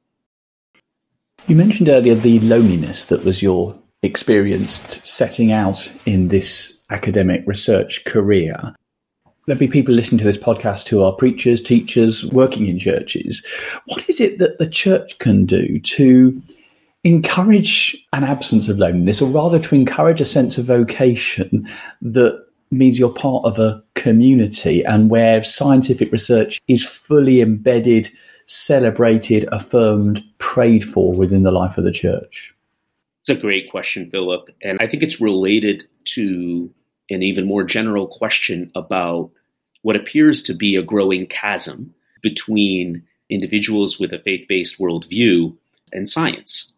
You 1.46 1.56
mentioned 1.56 1.90
earlier 1.90 2.14
the 2.14 2.40
loneliness 2.40 3.04
that 3.06 3.24
was 3.24 3.42
your 3.42 3.78
experience 4.02 5.00
setting 5.04 5.52
out 5.52 5.92
in 6.06 6.28
this 6.28 6.73
academic 6.90 7.42
research 7.46 8.04
career. 8.04 8.74
There'll 9.46 9.60
be 9.60 9.68
people 9.68 9.94
listening 9.94 10.18
to 10.18 10.24
this 10.24 10.38
podcast 10.38 10.88
who 10.88 11.02
are 11.02 11.12
preachers, 11.12 11.62
teachers, 11.62 12.24
working 12.26 12.66
in 12.66 12.78
churches. 12.78 13.44
What 13.86 14.08
is 14.08 14.20
it 14.20 14.38
that 14.38 14.58
the 14.58 14.68
church 14.68 15.18
can 15.18 15.44
do 15.44 15.78
to 15.80 16.42
encourage 17.04 17.96
an 18.14 18.24
absence 18.24 18.68
of 18.68 18.78
loneliness, 18.78 19.20
or 19.20 19.28
rather 19.28 19.58
to 19.58 19.74
encourage 19.74 20.20
a 20.20 20.24
sense 20.24 20.56
of 20.56 20.64
vocation 20.64 21.68
that 22.00 22.42
means 22.70 22.98
you're 22.98 23.12
part 23.12 23.44
of 23.44 23.58
a 23.58 23.82
community 23.94 24.82
and 24.84 25.10
where 25.10 25.44
scientific 25.44 26.10
research 26.10 26.60
is 26.66 26.84
fully 26.84 27.40
embedded, 27.40 28.08
celebrated, 28.46 29.46
affirmed, 29.52 30.24
prayed 30.38 30.84
for 30.84 31.12
within 31.12 31.42
the 31.42 31.52
life 31.52 31.76
of 31.76 31.84
the 31.84 31.92
church? 31.92 32.54
It's 33.20 33.30
a 33.30 33.34
great 33.34 33.70
question, 33.70 34.10
Philip. 34.10 34.48
And 34.62 34.78
I 34.80 34.86
think 34.86 35.02
it's 35.02 35.20
related 35.20 35.86
to 36.04 36.70
an 37.10 37.22
even 37.22 37.46
more 37.46 37.64
general 37.64 38.06
question 38.06 38.70
about 38.74 39.30
what 39.82 39.96
appears 39.96 40.42
to 40.44 40.54
be 40.54 40.76
a 40.76 40.82
growing 40.82 41.26
chasm 41.26 41.94
between 42.22 43.02
individuals 43.28 43.98
with 43.98 44.12
a 44.12 44.18
faith 44.18 44.46
based 44.48 44.78
worldview 44.78 45.54
and 45.92 46.08
science. 46.08 46.72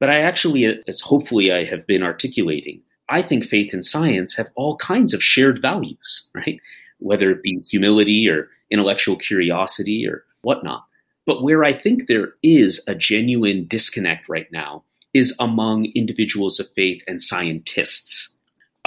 But 0.00 0.10
I 0.10 0.20
actually, 0.20 0.66
as 0.86 1.00
hopefully 1.00 1.50
I 1.50 1.64
have 1.64 1.86
been 1.86 2.02
articulating, 2.02 2.82
I 3.08 3.22
think 3.22 3.44
faith 3.44 3.72
and 3.72 3.84
science 3.84 4.36
have 4.36 4.50
all 4.54 4.76
kinds 4.76 5.14
of 5.14 5.22
shared 5.22 5.60
values, 5.60 6.30
right? 6.34 6.60
Whether 6.98 7.30
it 7.30 7.42
be 7.42 7.60
humility 7.68 8.28
or 8.28 8.48
intellectual 8.70 9.16
curiosity 9.16 10.06
or 10.06 10.24
whatnot. 10.42 10.84
But 11.26 11.42
where 11.42 11.64
I 11.64 11.72
think 11.72 12.06
there 12.06 12.34
is 12.42 12.82
a 12.86 12.94
genuine 12.94 13.66
disconnect 13.66 14.28
right 14.28 14.50
now 14.52 14.84
is 15.14 15.34
among 15.40 15.86
individuals 15.94 16.60
of 16.60 16.70
faith 16.74 17.02
and 17.06 17.22
scientists. 17.22 18.34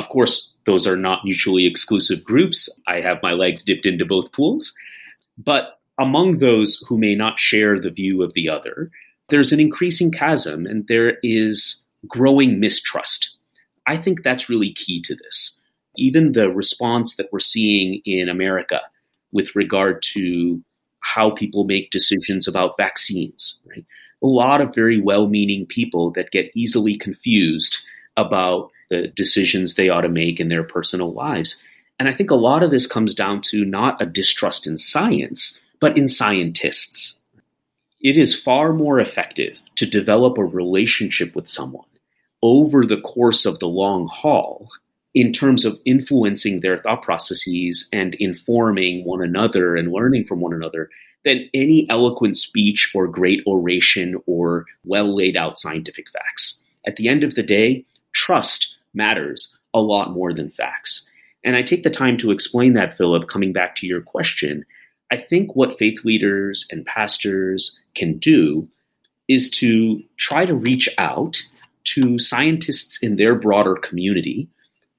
Of 0.01 0.09
course, 0.09 0.51
those 0.65 0.87
are 0.87 0.97
not 0.97 1.23
mutually 1.23 1.67
exclusive 1.67 2.23
groups. 2.23 2.67
I 2.87 3.01
have 3.01 3.21
my 3.21 3.33
legs 3.33 3.61
dipped 3.61 3.85
into 3.85 4.03
both 4.03 4.31
pools. 4.31 4.73
But 5.37 5.79
among 5.99 6.39
those 6.39 6.83
who 6.87 6.97
may 6.97 7.13
not 7.13 7.37
share 7.37 7.79
the 7.79 7.91
view 7.91 8.23
of 8.23 8.33
the 8.33 8.49
other, 8.49 8.89
there's 9.29 9.53
an 9.53 9.59
increasing 9.59 10.11
chasm 10.11 10.65
and 10.65 10.87
there 10.87 11.17
is 11.21 11.83
growing 12.07 12.59
mistrust. 12.59 13.37
I 13.85 13.95
think 13.95 14.23
that's 14.23 14.49
really 14.49 14.73
key 14.73 15.03
to 15.03 15.13
this. 15.13 15.61
Even 15.97 16.31
the 16.31 16.49
response 16.49 17.15
that 17.17 17.31
we're 17.31 17.37
seeing 17.37 18.01
in 18.03 18.27
America 18.27 18.81
with 19.31 19.55
regard 19.55 20.01
to 20.13 20.63
how 21.01 21.29
people 21.29 21.63
make 21.63 21.91
decisions 21.91 22.47
about 22.47 22.75
vaccines, 22.75 23.59
right? 23.67 23.85
A 24.23 24.27
lot 24.27 24.61
of 24.61 24.73
very 24.73 24.99
well 24.99 25.27
meaning 25.27 25.67
people 25.67 26.09
that 26.13 26.31
get 26.31 26.49
easily 26.55 26.97
confused 26.97 27.77
about 28.17 28.71
the 28.91 29.07
decisions 29.07 29.73
they 29.73 29.89
ought 29.89 30.01
to 30.01 30.09
make 30.09 30.39
in 30.39 30.49
their 30.49 30.63
personal 30.63 31.13
lives. 31.13 31.63
And 31.97 32.07
I 32.07 32.13
think 32.13 32.29
a 32.29 32.35
lot 32.35 32.61
of 32.61 32.69
this 32.69 32.85
comes 32.85 33.15
down 33.15 33.41
to 33.45 33.65
not 33.65 33.99
a 34.01 34.05
distrust 34.05 34.67
in 34.67 34.77
science, 34.77 35.59
but 35.79 35.97
in 35.97 36.07
scientists. 36.07 37.19
It 38.01 38.17
is 38.17 38.39
far 38.39 38.73
more 38.73 38.99
effective 38.99 39.59
to 39.77 39.85
develop 39.85 40.37
a 40.37 40.43
relationship 40.43 41.35
with 41.35 41.47
someone 41.47 41.85
over 42.43 42.85
the 42.85 42.99
course 42.99 43.45
of 43.45 43.59
the 43.59 43.67
long 43.67 44.07
haul 44.07 44.67
in 45.13 45.31
terms 45.31 45.63
of 45.63 45.79
influencing 45.85 46.59
their 46.59 46.77
thought 46.77 47.01
processes 47.01 47.87
and 47.93 48.15
informing 48.15 49.05
one 49.05 49.23
another 49.23 49.75
and 49.75 49.91
learning 49.91 50.25
from 50.25 50.39
one 50.41 50.53
another 50.53 50.89
than 51.23 51.49
any 51.53 51.87
eloquent 51.89 52.35
speech 52.35 52.91
or 52.95 53.07
great 53.07 53.41
oration 53.45 54.15
or 54.25 54.65
well 54.83 55.15
laid 55.15 55.37
out 55.37 55.59
scientific 55.59 56.09
facts. 56.09 56.61
At 56.85 56.95
the 56.95 57.07
end 57.07 57.23
of 57.23 57.35
the 57.35 57.43
day, 57.43 57.85
trust 58.13 58.75
matters 58.93 59.57
a 59.73 59.79
lot 59.79 60.11
more 60.11 60.33
than 60.33 60.49
facts. 60.49 61.09
And 61.43 61.55
I 61.55 61.63
take 61.63 61.83
the 61.83 61.89
time 61.89 62.17
to 62.17 62.31
explain 62.31 62.73
that, 62.73 62.97
Philip, 62.97 63.27
coming 63.27 63.53
back 63.53 63.75
to 63.75 63.87
your 63.87 64.01
question, 64.01 64.65
I 65.11 65.17
think 65.17 65.55
what 65.55 65.77
faith 65.77 66.05
leaders 66.05 66.67
and 66.71 66.85
pastors 66.85 67.79
can 67.95 68.17
do 68.17 68.67
is 69.27 69.49
to 69.49 70.01
try 70.17 70.45
to 70.45 70.55
reach 70.55 70.87
out 70.97 71.41
to 71.83 72.19
scientists 72.19 72.99
in 73.01 73.15
their 73.15 73.35
broader 73.35 73.75
community 73.75 74.47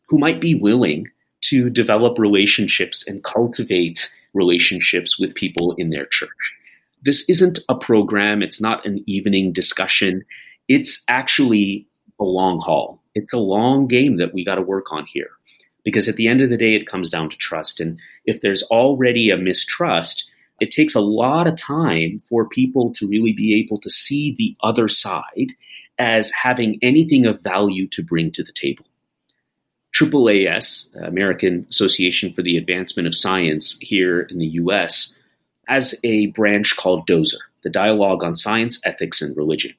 who 0.09 0.19
might 0.19 0.41
be 0.41 0.55
willing 0.55 1.07
to 1.43 1.71
develop 1.71 2.19
relationships 2.19 3.07
and 3.07 3.25
cultivate 3.25 4.13
relationships 4.35 5.19
with 5.19 5.35
people 5.35 5.75
in 5.79 5.91
their 5.91 6.07
church. 6.07 6.55
This 7.05 7.29
isn't 7.29 7.61
a 7.69 7.75
program, 7.75 8.43
it's 8.43 8.61
not 8.61 8.87
an 8.87 9.03
evening 9.07 9.53
discussion. 9.53 10.25
It's 10.69 11.03
actually 11.09 11.87
a 12.21 12.25
long 12.25 12.61
haul. 12.61 13.02
It's 13.14 13.33
a 13.33 13.38
long 13.38 13.87
game 13.87 14.16
that 14.16 14.35
we 14.35 14.44
got 14.44 14.57
to 14.57 14.62
work 14.62 14.92
on 14.92 15.07
here. 15.07 15.31
Because 15.85 16.09
at 16.09 16.16
the 16.16 16.29
end 16.29 16.40
of 16.40 16.51
the 16.51 16.57
day, 16.57 16.75
it 16.75 16.87
comes 16.87 17.11
down 17.11 17.29
to 17.31 17.37
trust. 17.37 17.81
And 17.81 17.98
if 18.25 18.40
there's 18.40 18.62
already 18.64 19.31
a 19.31 19.37
mistrust, 19.37 20.31
it 20.61 20.70
takes 20.70 20.94
a 20.94 21.01
lot 21.01 21.48
of 21.48 21.57
time 21.57 22.22
for 22.29 22.48
people 22.48 22.92
to 22.92 23.09
really 23.09 23.33
be 23.33 23.59
able 23.59 23.81
to 23.81 23.90
see 23.90 24.35
the 24.37 24.57
other 24.62 24.87
side 24.87 25.53
as 25.98 26.31
having 26.31 26.79
anything 26.83 27.27
of 27.27 27.42
value 27.42 27.88
to 27.88 28.03
bring 28.03 28.31
to 28.31 28.44
the 28.44 28.53
table. 28.53 28.87
AAAS, 29.94 30.94
American 31.07 31.66
Association 31.68 32.33
for 32.33 32.42
the 32.42 32.57
Advancement 32.57 33.07
of 33.07 33.14
Science 33.14 33.77
here 33.81 34.22
in 34.22 34.38
the 34.38 34.46
US, 34.46 35.18
has 35.68 35.94
a 36.03 36.27
branch 36.29 36.77
called 36.77 37.07
DoSER, 37.07 37.38
the 37.62 37.70
Dialogue 37.70 38.22
on 38.22 38.37
Science, 38.37 38.81
Ethics, 38.85 39.20
and 39.20 39.37
Religion. 39.37 39.75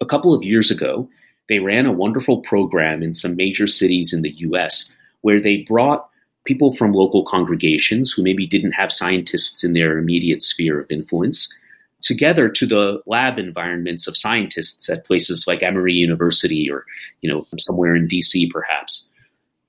A 0.00 0.06
couple 0.06 0.34
of 0.34 0.42
years 0.42 0.70
ago, 0.70 1.08
they 1.48 1.58
ran 1.58 1.86
a 1.86 1.92
wonderful 1.92 2.40
program 2.42 3.02
in 3.02 3.14
some 3.14 3.36
major 3.36 3.66
cities 3.66 4.12
in 4.12 4.22
the 4.22 4.34
US 4.38 4.94
where 5.22 5.40
they 5.40 5.58
brought 5.68 6.08
people 6.44 6.74
from 6.74 6.92
local 6.92 7.24
congregations 7.24 8.12
who 8.12 8.22
maybe 8.22 8.46
didn't 8.46 8.72
have 8.72 8.92
scientists 8.92 9.64
in 9.64 9.72
their 9.72 9.98
immediate 9.98 10.42
sphere 10.42 10.80
of 10.80 10.90
influence 10.90 11.52
together 12.00 12.48
to 12.48 12.66
the 12.66 13.02
lab 13.06 13.38
environments 13.38 14.06
of 14.06 14.16
scientists 14.16 14.88
at 14.88 15.04
places 15.04 15.46
like 15.46 15.62
Emory 15.62 15.92
University 15.92 16.70
or 16.70 16.84
you 17.20 17.30
know 17.30 17.46
somewhere 17.58 17.94
in 17.94 18.08
DC 18.08 18.50
perhaps. 18.50 19.10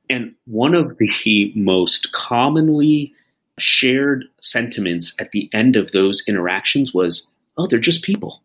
And 0.09 0.33
one 0.45 0.73
of 0.73 0.97
the 0.97 1.51
most 1.55 2.11
commonly 2.13 3.13
shared 3.59 4.25
sentiments 4.41 5.13
at 5.19 5.31
the 5.31 5.49
end 5.53 5.75
of 5.75 5.91
those 5.91 6.23
interactions 6.27 6.93
was, 6.93 7.29
oh, 7.57 7.67
they're 7.67 7.79
just 7.79 8.03
people. 8.03 8.41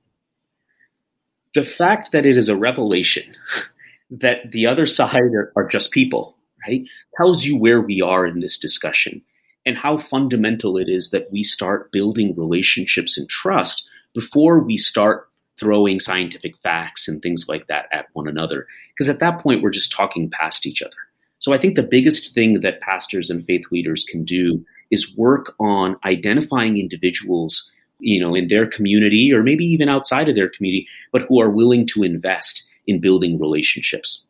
The 1.55 1.63
fact 1.63 2.13
that 2.13 2.27
it 2.27 2.37
is 2.37 2.49
a 2.49 2.57
revelation 2.57 3.35
that 4.11 4.51
the 4.51 4.67
other 4.67 4.87
side 4.87 5.17
are, 5.17 5.53
are 5.57 5.67
just 5.67 5.91
people 5.91 6.37
right, 6.67 6.85
tells 7.17 7.45
you 7.45 7.57
where 7.57 7.81
we 7.81 8.01
are 8.01 8.27
in 8.27 8.41
this 8.41 8.59
discussion 8.59 9.23
and 9.67 9.77
how 9.77 9.99
fundamental 9.99 10.77
it 10.77 10.89
is 10.89 11.11
that 11.11 11.31
we 11.33 11.43
start 11.43 11.91
building 11.91 12.35
relationships 12.37 13.17
and 13.17 13.29
trust 13.29 13.89
before 14.15 14.61
we 14.61 14.77
start 14.77 15.29
throwing 15.59 16.01
scientific 16.01 16.57
facts 16.59 17.09
and 17.09 17.23
things 17.23 17.49
like 17.49 17.67
that 17.69 17.87
at 17.93 18.07
one 18.13 18.29
another. 18.29 18.67
Because 18.93 19.09
at 19.09 19.21
that 19.21 19.41
point, 19.41 19.63
we're 19.63 19.71
just 19.71 19.93
talking 19.93 20.31
past 20.31 20.67
each 20.67 20.83
other. 20.83 20.93
So 21.39 21.53
I 21.53 21.59
think 21.59 21.77
the 21.77 21.83
biggest 21.83 22.35
thing 22.35 22.61
that 22.61 22.81
pastors 22.81 23.31
and 23.31 23.45
faith 23.45 23.65
leaders 23.71 24.05
can 24.09 24.25
do 24.25 24.65
is 24.91 25.17
work 25.17 25.55
on 25.61 25.97
identifying 26.05 26.79
individuals, 26.79 27.71
you 28.05 28.21
know, 28.21 28.35
in 28.35 28.49
their 28.49 28.67
community 28.67 29.33
or 29.33 29.43
maybe 29.43 29.65
even 29.65 29.89
outside 29.89 30.29
of 30.29 30.37
their 30.37 30.49
community, 30.49 30.87
but 31.11 31.23
who 31.23 31.41
are 31.41 31.51
willing 31.51 31.87
to 31.89 32.03
invest 32.03 32.69
in 32.87 33.01
building 33.01 33.41
relationships. 33.41 34.27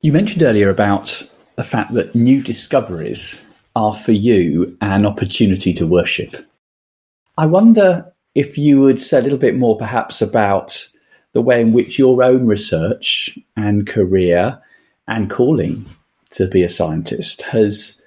You 0.00 0.12
mentioned 0.12 0.42
earlier 0.42 0.70
about 0.70 1.22
the 1.56 1.64
fact 1.64 1.92
that 1.92 2.14
new 2.14 2.42
discoveries 2.42 3.40
are 3.76 3.94
for 3.94 4.12
you 4.12 4.76
an 4.80 5.06
opportunity 5.06 5.72
to 5.74 5.86
worship. 5.86 6.34
I 7.38 7.46
wonder 7.46 8.10
if 8.34 8.56
you 8.56 8.80
would 8.80 9.00
say 9.00 9.18
a 9.18 9.22
little 9.22 9.38
bit 9.38 9.56
more 9.56 9.76
perhaps 9.76 10.22
about 10.22 10.86
the 11.34 11.42
way 11.42 11.60
in 11.60 11.72
which 11.72 11.98
your 11.98 12.22
own 12.22 12.46
research 12.46 13.38
and 13.56 13.86
career 13.86 14.58
and 15.08 15.30
calling 15.30 15.84
to 16.30 16.46
be 16.46 16.62
a 16.62 16.68
scientist 16.68 17.42
has 17.42 18.00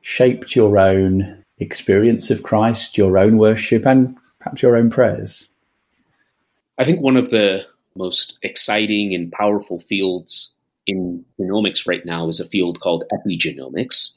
shaped 0.00 0.56
your 0.56 0.78
own 0.78 1.41
experience 1.62 2.30
of 2.30 2.42
Christ, 2.42 2.98
your 2.98 3.16
own 3.16 3.38
worship, 3.38 3.86
and 3.86 4.16
perhaps 4.38 4.62
your 4.62 4.76
own 4.76 4.90
prayers. 4.90 5.48
I 6.78 6.84
think 6.84 7.00
one 7.00 7.16
of 7.16 7.30
the 7.30 7.64
most 7.96 8.38
exciting 8.42 9.14
and 9.14 9.30
powerful 9.30 9.80
fields 9.88 10.54
in 10.86 11.24
genomics 11.38 11.86
right 11.86 12.04
now 12.04 12.28
is 12.28 12.40
a 12.40 12.48
field 12.48 12.80
called 12.80 13.04
epigenomics. 13.12 14.16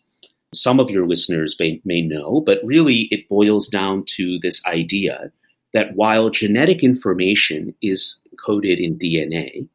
Some 0.53 0.79
of 0.79 0.89
your 0.89 1.07
listeners 1.07 1.55
may, 1.59 1.81
may 1.85 2.01
know, 2.01 2.41
but 2.45 2.59
really 2.63 3.07
it 3.11 3.29
boils 3.29 3.67
down 3.67 4.03
to 4.15 4.39
this 4.41 4.65
idea 4.65 5.31
that 5.73 5.95
while 5.95 6.29
genetic 6.29 6.83
information 6.83 7.75
is 7.81 8.21
coded 8.43 8.79
in 8.79 8.97
DNA, 8.97 9.67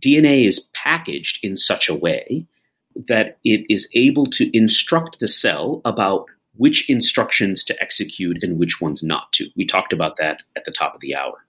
DNA 0.00 0.46
is 0.46 0.68
packaged 0.72 1.44
in 1.44 1.56
such 1.56 1.88
a 1.88 1.94
way 1.94 2.46
that 3.08 3.38
it 3.44 3.66
is 3.68 3.88
able 3.94 4.26
to 4.26 4.56
instruct 4.56 5.18
the 5.18 5.28
cell 5.28 5.80
about 5.84 6.26
which 6.58 6.88
instructions 6.90 7.64
to 7.64 7.82
execute 7.82 8.42
and 8.42 8.58
which 8.58 8.80
ones 8.80 9.02
not 9.02 9.32
to. 9.32 9.48
We 9.56 9.64
talked 9.64 9.92
about 9.92 10.16
that 10.18 10.42
at 10.56 10.64
the 10.64 10.72
top 10.72 10.94
of 10.94 11.00
the 11.00 11.16
hour. 11.16 11.44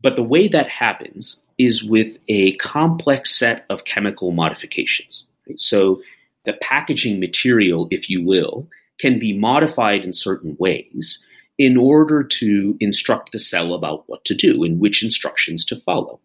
But 0.00 0.16
the 0.16 0.22
way 0.22 0.46
that 0.48 0.68
happens 0.68 1.40
is 1.58 1.82
with 1.82 2.18
a 2.28 2.54
complex 2.56 3.34
set 3.36 3.64
of 3.70 3.84
chemical 3.84 4.30
modifications. 4.30 5.24
So 5.56 6.02
the 6.44 6.52
packaging 6.60 7.18
material, 7.18 7.88
if 7.90 8.08
you 8.08 8.24
will, 8.24 8.68
can 8.98 9.18
be 9.18 9.36
modified 9.36 10.04
in 10.04 10.12
certain 10.12 10.56
ways 10.58 11.26
in 11.58 11.76
order 11.76 12.22
to 12.22 12.76
instruct 12.80 13.32
the 13.32 13.38
cell 13.38 13.72
about 13.72 14.04
what 14.06 14.24
to 14.26 14.34
do 14.34 14.62
and 14.62 14.78
which 14.78 15.02
instructions 15.02 15.64
to 15.64 15.76
follow. 15.76 16.20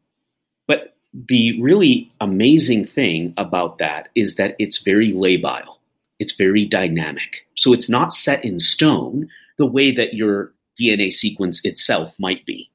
But 0.67 0.95
the 1.13 1.61
really 1.61 2.11
amazing 2.19 2.85
thing 2.85 3.33
about 3.37 3.77
that 3.77 4.09
is 4.15 4.35
that 4.35 4.55
it's 4.59 4.81
very 4.81 5.13
labile. 5.13 5.77
It's 6.21 6.35
very 6.35 6.65
dynamic. 6.65 7.47
So 7.55 7.73
it's 7.73 7.89
not 7.89 8.13
set 8.13 8.45
in 8.45 8.59
stone 8.59 9.27
the 9.57 9.65
way 9.65 9.91
that 9.91 10.13
your 10.13 10.53
DNA 10.79 11.11
sequence 11.11 11.65
itself 11.65 12.13
might 12.19 12.45
be. 12.45 12.69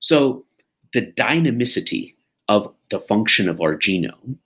So 0.00 0.44
the 0.92 1.02
dynamicity 1.02 2.14
of 2.48 2.74
the 2.90 2.98
function 2.98 3.48
of 3.48 3.60
our 3.60 3.76
genome 3.76 4.38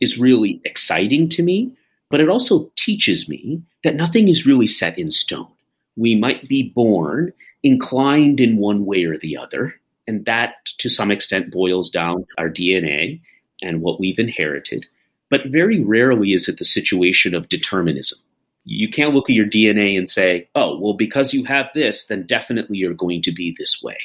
is 0.00 0.18
really 0.18 0.60
exciting 0.64 1.28
to 1.28 1.44
me, 1.44 1.70
but 2.10 2.20
it 2.20 2.28
also 2.28 2.72
teaches 2.74 3.28
me 3.28 3.62
that 3.84 3.94
nothing 3.94 4.26
is 4.26 4.44
really 4.44 4.66
set 4.66 4.98
in 4.98 5.12
stone. 5.12 5.52
We 5.94 6.16
might 6.16 6.48
be 6.48 6.72
born 6.74 7.32
inclined 7.62 8.40
in 8.40 8.56
one 8.56 8.84
way 8.84 9.04
or 9.04 9.16
the 9.16 9.36
other, 9.36 9.76
and 10.08 10.24
that 10.24 10.54
to 10.78 10.88
some 10.88 11.12
extent 11.12 11.52
boils 11.52 11.88
down 11.88 12.24
to 12.24 12.34
our 12.38 12.50
DNA 12.50 13.20
and 13.62 13.80
what 13.80 14.00
we've 14.00 14.18
inherited. 14.18 14.88
But 15.30 15.46
very 15.46 15.80
rarely 15.80 16.32
is 16.32 16.48
it 16.48 16.58
the 16.58 16.64
situation 16.64 17.34
of 17.34 17.48
determinism. 17.48 18.18
You 18.64 18.88
can't 18.90 19.14
look 19.14 19.30
at 19.30 19.36
your 19.36 19.46
DNA 19.46 19.96
and 19.96 20.08
say, 20.08 20.48
oh, 20.54 20.78
well, 20.78 20.94
because 20.94 21.32
you 21.32 21.44
have 21.44 21.70
this, 21.74 22.06
then 22.06 22.26
definitely 22.26 22.78
you're 22.78 22.92
going 22.94 23.22
to 23.22 23.32
be 23.32 23.54
this 23.56 23.82
way. 23.82 23.96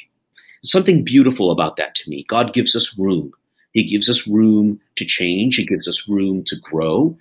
Something 0.62 1.04
beautiful 1.04 1.50
about 1.50 1.76
that 1.76 1.94
to 1.96 2.10
me. 2.10 2.24
God 2.28 2.54
gives 2.54 2.74
us 2.74 2.98
room. 2.98 3.32
He 3.72 3.84
gives 3.84 4.08
us 4.08 4.26
room 4.26 4.80
to 4.96 5.04
change. 5.04 5.56
He 5.56 5.66
gives 5.66 5.86
us 5.86 6.08
room 6.08 6.42
to 6.44 6.56
grow. 6.56 7.16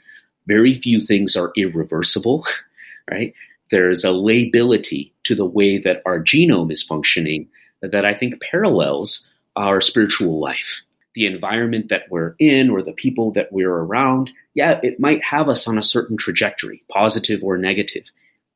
Very 0.48 0.80
few 0.80 1.02
things 1.02 1.36
are 1.36 1.52
irreversible, 1.58 2.46
right? 3.12 3.34
There's 3.72 4.04
a 4.04 4.12
lability 4.12 5.14
to 5.24 5.36
the 5.36 5.46
way 5.46 5.80
that 5.80 6.02
our 6.06 6.24
genome 6.24 6.72
is 6.72 6.84
functioning 6.84 7.50
that 7.82 8.06
I 8.06 8.14
think 8.14 8.42
parallels 8.42 9.30
our 9.56 9.82
spiritual 9.82 10.40
life. 10.40 10.82
The 11.16 11.26
environment 11.26 11.90
that 11.90 12.04
we're 12.10 12.36
in 12.40 12.70
or 12.70 12.82
the 12.82 12.92
people 12.92 13.32
that 13.32 13.52
we're 13.52 13.72
around, 13.72 14.32
yeah, 14.54 14.80
it 14.84 15.00
might 15.00 15.24
have 15.24 15.50
us 15.50 15.68
on 15.68 15.78
a 15.78 15.84
certain 15.84 16.18
trajectory, 16.18 16.84
positive 16.90 17.44
or 17.44 17.58
negative, 17.58 18.04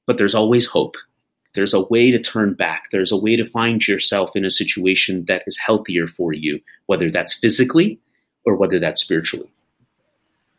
but 0.06 0.17
there's 0.17 0.36
always 0.36 0.65
hope. 0.67 0.95
There's 1.56 1.74
a 1.74 1.82
way 1.82 2.12
to 2.12 2.19
turn 2.19 2.54
back. 2.54 2.89
There's 2.91 3.12
a 3.12 3.17
way 3.17 3.36
to 3.36 3.50
find 3.50 3.86
yourself 3.88 4.36
in 4.36 4.45
a 4.45 4.52
situation 4.52 5.26
that 5.28 5.43
is 5.48 5.58
healthier 5.58 6.08
for 6.08 6.34
you, 6.34 6.60
whether 6.86 7.10
that's 7.10 7.34
physically 7.34 8.00
or 8.45 8.56
whether 8.56 8.80
that's 8.80 9.02
spiritually. 9.02 9.50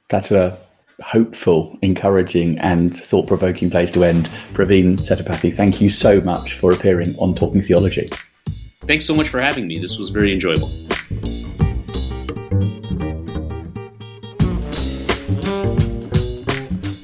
That's 0.08 0.30
a 0.32 0.58
hopeful, 1.02 1.78
encouraging, 1.82 2.58
and 2.58 2.98
thought 2.98 3.26
provoking 3.26 3.70
place 3.70 3.92
to 3.92 4.04
end. 4.04 4.28
Praveen 4.52 4.98
Sethupathy, 4.98 5.54
thank 5.54 5.80
you 5.80 5.88
so 5.88 6.20
much 6.20 6.54
for 6.54 6.72
appearing 6.72 7.16
on 7.18 7.34
Talking 7.34 7.62
Theology. 7.62 8.08
Thanks 8.86 9.06
so 9.06 9.14
much 9.14 9.28
for 9.28 9.40
having 9.40 9.68
me. 9.68 9.78
This 9.78 9.98
was 9.98 10.10
very 10.10 10.32
enjoyable. 10.32 10.70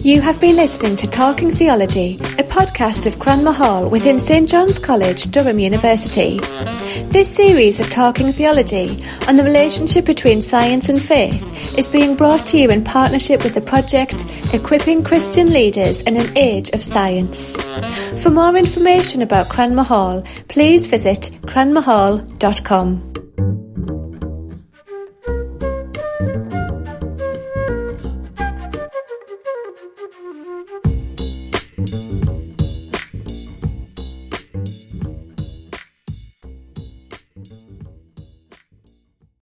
You 0.07 0.21
have 0.21 0.41
been 0.41 0.55
listening 0.55 0.95
to 0.99 1.09
Talking 1.09 1.51
Theology, 1.51 2.15
a 2.15 2.45
podcast 2.45 3.07
of 3.07 3.19
Cranmer 3.19 3.51
Hall 3.51 3.91
within 3.91 4.21
St 4.21 4.49
John's 4.49 4.79
College, 4.79 5.33
Durham 5.33 5.59
University. 5.59 6.39
This 7.11 7.29
series 7.29 7.81
of 7.81 7.91
Talking 7.91 8.33
Theology 8.33 9.05
on 9.27 9.35
the 9.35 9.43
relationship 9.43 10.05
between 10.05 10.43
science 10.43 10.89
and 10.89 11.03
faith 11.03 11.43
is 11.77 11.89
being 11.89 12.15
brought 12.15 12.47
to 12.47 12.57
you 12.57 12.71
in 12.71 12.85
partnership 12.85 13.43
with 13.43 13.55
the 13.55 13.61
project 13.61 14.25
Equipping 14.55 15.03
Christian 15.03 15.53
Leaders 15.53 16.03
in 16.03 16.17
an 16.17 16.39
Age 16.39 16.71
of 16.71 16.85
Science. 16.85 17.57
For 18.23 18.31
more 18.31 18.57
information 18.57 19.23
about 19.23 19.49
Cranmer 19.49 19.83
Hall, 19.83 20.23
please 20.47 20.87
visit 20.87 21.33
cranmerhall.com. 21.47 23.26